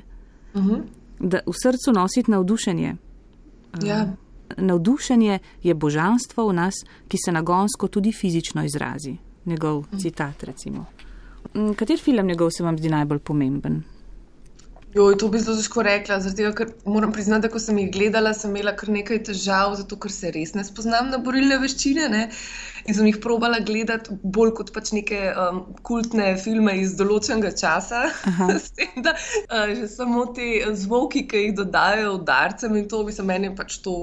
Uh 0.54 0.64
-huh. 0.64 0.82
Da 1.20 1.40
v 1.46 1.54
srcu 1.62 1.92
nositi 1.92 2.30
navdušenje. 2.30 2.96
Ja. 3.84 4.06
navdušenje 4.56 5.38
je 5.62 5.74
božanstvo 5.74 6.48
v 6.48 6.52
nas, 6.52 6.74
ki 7.08 7.16
se 7.24 7.32
nagonsko 7.32 7.88
tudi 7.88 8.12
fizično 8.12 8.64
izrazi. 8.64 9.16
Njegov 9.44 9.84
citat, 9.98 10.42
recimo. 10.42 10.86
Mm, 11.54 11.74
Kater 11.74 11.98
film 11.98 12.26
njegov 12.26 12.50
se 12.50 12.64
vam 12.64 12.78
zdi 12.78 12.88
najbolj 12.88 13.18
pomemben? 13.18 13.82
Joj, 14.94 15.18
to 15.20 15.26
bi 15.28 15.36
zelo 15.36 15.56
težko 15.58 15.82
rekla, 15.84 16.16
tega, 16.32 16.50
ker 16.56 16.70
moram 16.88 17.10
priznati, 17.12 17.44
da 17.44 17.50
ko 17.52 17.60
sem 17.60 17.76
jih 17.76 17.90
gledala, 17.92 18.32
sem 18.32 18.54
imela 18.54 18.72
kar 18.76 18.88
nekaj 18.92 19.20
težav, 19.26 19.74
zato 19.76 19.98
ker 20.00 20.12
se 20.12 20.30
res 20.32 20.54
ne 20.56 20.62
spoznam 20.64 21.10
na 21.12 21.18
borilne 21.20 21.58
veščine. 21.60 22.06
Ne? 22.08 22.22
In 22.88 22.96
sem 22.96 23.08
jih 23.10 23.18
probala 23.20 23.60
gledati 23.60 24.16
bolj 24.36 24.54
kot 24.56 24.72
pač 24.72 24.94
neke 24.96 25.18
um, 25.34 25.60
kultne 25.84 26.30
filme 26.40 26.78
iz 26.80 26.94
določenega 26.96 27.52
časa. 27.60 28.06
S 28.54 28.72
tem, 28.78 29.02
da 29.04 29.12
uh, 29.12 29.74
že 29.76 29.90
samo 29.92 30.24
te 30.32 30.64
zvoki, 30.80 31.26
ki 31.28 31.44
jih 31.44 31.58
dodajo 31.58 32.16
udarcem 32.22 32.80
in 32.80 32.88
to 32.88 33.02
bi 33.04 33.12
se 33.12 33.26
meni 33.28 33.52
pač 33.60 33.82
to. 33.84 33.98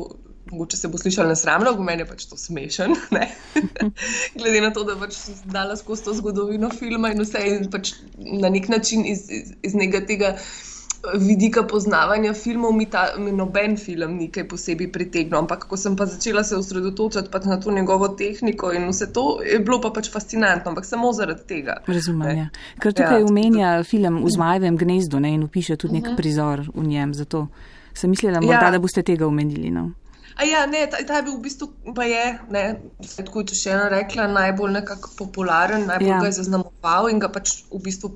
Mogoče 0.46 0.78
se 0.78 0.90
bo 0.94 1.00
slišalo 1.02 1.32
nesramno, 1.32 1.72
v 1.74 1.82
meni 1.82 2.04
je 2.04 2.10
pač 2.12 2.28
to 2.30 2.38
smešen. 2.38 2.94
Glede 4.38 4.62
na 4.62 4.70
to, 4.76 4.84
da 4.86 4.94
pač 5.02 5.18
dala 5.50 5.74
skozi 5.80 6.06
to 6.06 6.14
zgodovino 6.20 6.70
filma 6.70 7.10
in 7.16 7.26
vse, 7.26 7.42
in 7.50 7.66
pač 7.74 7.96
na 8.22 8.54
nek 8.54 8.70
način 8.70 9.02
iz, 9.10 9.26
iz, 9.34 9.56
iz 9.66 9.74
tega 10.06 10.36
vidika 11.14 11.64
poznavanja 11.64 12.34
filmov, 12.34 12.74
mi, 12.74 12.86
ta, 12.90 13.14
mi 13.18 13.32
noben 13.32 13.78
film 13.78 14.18
ni 14.18 14.30
kaj 14.32 14.48
posebej 14.48 14.92
pritegnil. 14.92 15.38
Ampak 15.40 15.68
ko 15.70 15.78
sem 15.78 15.96
pa 15.96 16.06
začela 16.10 16.44
se 16.44 16.58
osredotočati 16.58 17.32
pač 17.32 17.46
na 17.50 17.60
to 17.60 17.72
njegovo 17.72 18.08
tehniko 18.08 18.72
in 18.74 18.88
vse 18.90 19.12
to, 19.14 19.42
je 19.46 19.60
bilo 19.60 19.82
pa 19.82 19.92
pač 19.96 20.12
fascinantno, 20.12 20.72
ampak 20.72 20.86
samo 20.86 21.14
zaradi 21.14 21.48
tega. 21.48 21.80
Razumem. 21.88 22.38
Ja. 22.38 22.48
Ker 22.80 22.94
tukaj 22.94 23.22
ja, 23.22 23.26
umenja 23.26 23.78
to... 23.78 23.90
film 23.90 24.24
v 24.24 24.34
Zmajem 24.36 24.78
gnezdu 24.78 25.20
ne, 25.20 25.36
in 25.38 25.44
upiše 25.44 25.78
tudi 25.78 25.94
nek 25.94 26.04
uh 26.04 26.08
mhm. 26.10 26.14
-huh. 26.14 26.18
prizor 26.18 26.66
v 26.74 26.88
njem. 26.88 27.14
Zato 27.14 27.48
sem 27.94 28.10
mislila, 28.10 28.42
morda, 28.42 28.66
ja. 28.66 28.72
da 28.72 28.80
boste 28.80 29.04
tega 29.04 29.28
omenili. 29.28 29.72
No. 29.72 29.92
A 30.36 30.44
ja, 30.44 30.66
ne, 30.66 30.84
ta, 30.92 31.00
ta 31.08 31.22
je 31.22 31.24
bil 31.24 31.38
v 31.38 31.42
bistvu, 31.48 31.70
pa 31.96 32.04
je, 32.04 32.24
ne, 32.52 32.64
tako 33.16 33.46
je 33.46 33.56
še 33.56 33.72
ena 33.72 33.88
rekla, 33.88 34.28
najbolj 34.28 34.74
nekako 34.82 35.14
popularen, 35.18 35.86
najbolj 35.88 36.12
ja. 36.12 36.20
ga 36.20 36.32
je 36.32 36.38
zaznamoval 36.42 37.08
in 37.12 37.22
ga 37.24 37.30
pač 37.32 37.62
v 37.72 37.80
bistvu 37.86 38.12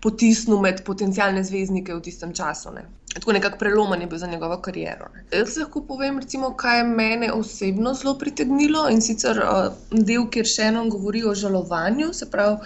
potisnil 0.00 0.60
med 0.60 0.84
potencijalne 0.84 1.44
zvezdnike 1.44 1.94
v 1.94 2.02
tistem 2.02 2.34
času. 2.34 2.72
Ne. 2.74 2.86
Tako 3.14 3.32
nekako 3.32 3.58
prelomen 3.58 4.00
je 4.00 4.06
bil 4.06 4.18
za 4.18 4.26
njegovo 4.26 4.58
kariero. 4.60 5.08
Ne. 5.14 5.24
Jaz 5.38 5.56
lahko 5.56 5.84
povem, 5.88 6.18
recimo, 6.18 6.52
kaj 6.56 6.78
je 6.78 6.84
mene 6.84 7.32
osebno 7.32 7.94
zelo 7.94 8.18
pritegnilo 8.18 8.88
in 8.90 9.00
sicer 9.02 9.40
uh, 9.44 9.72
del, 9.90 10.28
kjer 10.30 10.52
še 10.56 10.68
eno 10.72 10.84
govori 10.92 11.24
o 11.24 11.34
žalovanju, 11.34 12.12
se 12.12 12.30
pravi. 12.30 12.60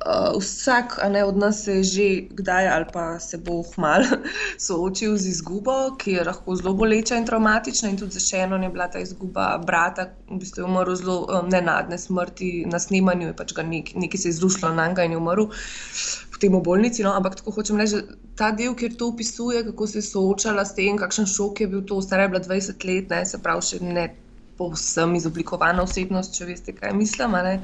Uh, 0.00 0.38
vsak 0.40 0.94
ne, 1.12 1.24
od 1.24 1.36
nas 1.36 1.64
se 1.64 1.74
je 1.74 1.82
že 1.84 2.04
kdaj 2.30 2.68
ali 2.68 2.84
pa 2.92 3.18
se 3.20 3.36
bo 3.36 3.62
hmal 3.74 4.04
soočil 4.66 5.16
z 5.16 5.28
izgubo, 5.28 5.96
ki 6.00 6.12
je 6.12 6.24
lahko 6.24 6.56
zelo 6.56 6.72
boleča 6.74 7.18
in 7.20 7.26
traumatična. 7.26 7.90
In 7.90 7.98
tudi 8.00 8.16
za 8.16 8.22
še 8.24 8.40
eno 8.46 8.56
je 8.56 8.70
bila 8.72 8.88
ta 8.88 9.02
izguba 9.02 9.58
brata, 9.58 10.08
v 10.30 10.40
bistvu 10.40 10.62
je 10.62 10.70
umrl 10.70 10.96
zelo 10.96 11.18
um, 11.26 11.50
nenadne 11.52 11.98
smrti 11.98 12.64
na 12.66 12.80
snemanju, 12.80 13.34
pač 13.36 13.52
ga 13.52 13.62
nek, 13.62 13.92
nekaj 13.94 14.24
se 14.24 14.32
je 14.32 14.38
zrušilo 14.40 14.72
na 14.74 14.88
njega 14.88 15.04
in 15.04 15.18
je 15.18 15.20
umrl 15.20 15.50
potem 16.40 16.56
v 16.56 16.64
bolnici. 16.64 17.04
No, 17.04 17.12
ampak 17.12 17.36
tako 17.36 17.52
hočem 17.52 17.76
reči, 17.76 18.00
ta 18.32 18.48
del, 18.56 18.72
kjer 18.72 18.96
to 18.96 19.12
opisuje, 19.12 19.60
kako 19.68 19.86
se 19.86 20.00
je 20.00 20.08
soočala 20.08 20.64
s 20.64 20.72
tem, 20.74 20.96
kakšen 20.96 21.28
šok 21.28 21.60
je 21.60 21.68
bil 21.68 21.84
to, 21.84 22.00
stara 22.00 22.24
je 22.24 22.32
bila 22.32 22.40
20 22.40 22.88
let, 22.88 23.12
ne, 23.12 23.20
se 23.28 23.42
pravi, 23.44 23.66
še 23.68 23.84
ne 23.84 24.06
povsem 24.60 25.14
izoblikovana 25.16 25.84
osebnost, 25.86 26.34
če 26.36 26.48
veste, 26.50 26.74
kaj 26.76 26.92
mislim. 26.96 27.36
Ja. 27.40 27.54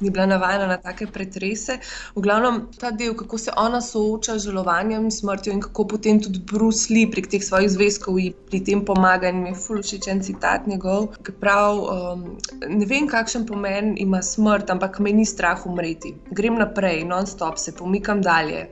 Ni 0.00 0.10
bila 0.10 0.26
navajena 0.30 0.68
na 0.70 0.78
take 0.82 1.08
pretrese. 1.10 1.78
V 2.14 2.22
glavnem 2.22 2.60
ta 2.78 2.92
del, 2.94 3.16
kako 3.18 3.38
se 3.38 3.54
ona 3.58 3.80
sooča 3.82 4.38
z 4.38 4.48
žalovanjem, 4.48 5.10
smrtjo 5.10 5.56
in 5.56 5.62
kako 5.64 5.88
potem 5.94 6.20
tudi 6.22 6.42
Bruce 6.52 6.92
Lee 6.94 7.10
prek 7.10 7.30
teh 7.32 7.42
svojih 7.42 7.72
zvezkov 7.74 8.20
in 8.22 8.36
pri 8.50 8.62
tem 8.68 8.84
pomaga. 8.86 9.32
In 9.34 9.42
mi 9.42 9.50
je 9.50 9.58
fulušičen 9.64 10.22
citat 10.22 10.68
njegov, 10.70 11.10
ki 11.26 11.36
pravi: 11.40 11.82
um, 11.96 12.24
Ne 12.78 12.86
vem, 12.90 13.08
kakšen 13.10 13.46
pomen 13.50 13.94
ima 13.98 14.22
smrt, 14.22 14.70
ampak 14.70 15.00
me 15.00 15.12
ni 15.12 15.26
strah 15.26 15.66
umreti. 15.66 16.14
Grem 16.30 16.58
naprej, 16.60 17.04
non-stop 17.08 17.58
se 17.58 17.74
pomikam 17.74 18.22
dalje. 18.22 18.68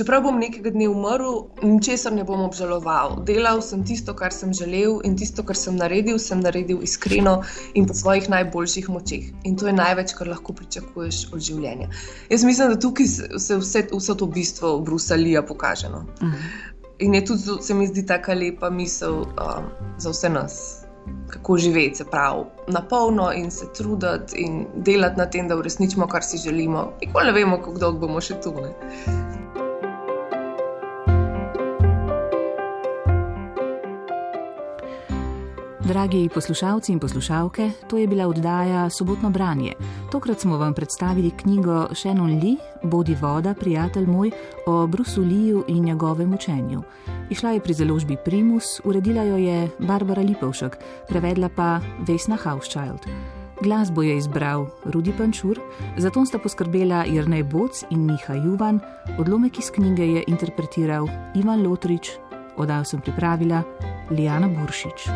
Čeprav 0.00 0.22
bom 0.24 0.38
nekega 0.40 0.70
dne 0.72 0.86
umrl, 0.88 1.50
ničesar 1.60 2.14
ne 2.16 2.22
bom 2.24 2.40
obžaloval. 2.40 3.18
Delal 3.28 3.58
sem 3.60 3.82
tisto, 3.84 4.14
kar 4.16 4.32
sem 4.32 4.54
želel 4.56 4.94
in 5.04 5.12
tisto, 5.20 5.44
kar 5.44 5.58
sem 5.60 5.76
naredil, 5.76 6.16
sem 6.16 6.40
naredil 6.40 6.80
iskreno 6.80 7.34
in 7.76 7.84
po 7.84 7.92
svojih 7.98 8.30
najboljših 8.32 8.88
močeh. 8.88 9.26
In 9.44 9.58
to 9.60 9.68
je 9.68 9.74
največ, 9.76 10.14
kar 10.16 10.30
lahko 10.32 10.56
pričakuješ 10.56 11.18
od 11.36 11.44
življenja. 11.44 11.90
Jaz 12.32 12.46
mislim, 12.48 12.72
da 12.72 12.80
tukaj 12.80 13.10
se 13.12 13.28
vse, 13.60 13.84
vse 13.92 14.16
to 14.16 14.26
bistvo 14.26 14.72
Brusalija 14.80 15.44
pokaže. 15.44 15.92
No? 15.92 16.06
Uh 16.16 16.28
mhm. 16.28 16.32
-huh. 16.32 16.80
In 17.00 17.14
je 17.14 17.24
tudi, 17.24 17.60
se 17.60 17.74
mi 17.74 17.86
zdi, 17.86 18.06
tako 18.06 18.32
lepa 18.32 18.70
misel 18.70 19.20
um, 19.20 19.68
za 19.98 20.10
vse 20.10 20.28
nas. 20.28 20.84
Kako 21.28 21.58
živeti, 21.58 21.94
se 21.94 22.04
pravi, 22.04 22.44
na 22.68 22.82
polno 22.88 23.32
in 23.32 23.50
se 23.50 23.66
truditi 23.72 24.36
in 24.36 24.66
delati 24.76 25.18
na 25.18 25.26
tem, 25.26 25.48
da 25.48 25.56
uresničimo, 25.56 26.06
kar 26.06 26.24
si 26.24 26.38
želimo. 26.38 26.92
Nikoli 27.00 27.26
ne 27.26 27.32
vemo, 27.32 27.56
kako 27.58 27.78
dolgo 27.78 28.06
bomo 28.06 28.20
še 28.20 28.40
tu. 28.40 28.54
Ne? 28.60 28.72
Dragi 35.90 36.28
poslušalci 36.34 36.92
in 36.92 37.00
poslušalke, 37.02 37.70
to 37.90 37.98
je 37.98 38.06
bila 38.06 38.28
oddaja 38.28 38.90
Sobotno 38.90 39.30
branje. 39.30 39.72
Tokrat 40.12 40.40
smo 40.40 40.56
vam 40.56 40.74
predstavili 40.74 41.30
knjigo 41.30 41.88
Shannon 41.94 42.30
Lee, 42.30 42.56
Bodi 42.82 43.16
voda, 43.20 43.54
prijatelj 43.54 44.06
moj, 44.06 44.30
o 44.66 44.86
Brusu 44.86 45.22
Leeju 45.22 45.64
in 45.68 45.84
njegovem 45.84 46.34
učenju. 46.34 46.82
Išla 47.30 47.50
je 47.50 47.60
pri 47.60 47.74
založbi 47.74 48.16
Primus, 48.24 48.64
uredila 48.84 49.22
jo 49.22 49.36
je 49.36 49.68
Barbara 49.78 50.22
Lipovšek, 50.22 50.78
prevedla 51.08 51.48
pa 51.56 51.80
Vesna 52.06 52.36
Hauschild. 52.36 53.00
Glasbo 53.62 54.02
je 54.02 54.16
izbral 54.16 54.66
Rudi 54.84 55.12
Pančur, 55.18 55.58
zato 55.98 56.24
sta 56.26 56.38
poskrbela 56.38 57.04
Jrnej 57.04 57.42
Boc 57.42 57.84
in 57.90 58.06
Miha 58.06 58.34
Juvan, 58.34 58.80
odlomek 59.18 59.58
iz 59.58 59.70
knjige 59.70 60.06
je 60.06 60.24
interpretiral 60.26 61.08
Ivan 61.34 61.66
Lotrič, 61.66 62.10
oddal 62.56 62.84
sem 62.84 63.00
pripravila 63.00 63.62
Lijana 64.10 64.48
Buršič. 64.48 65.10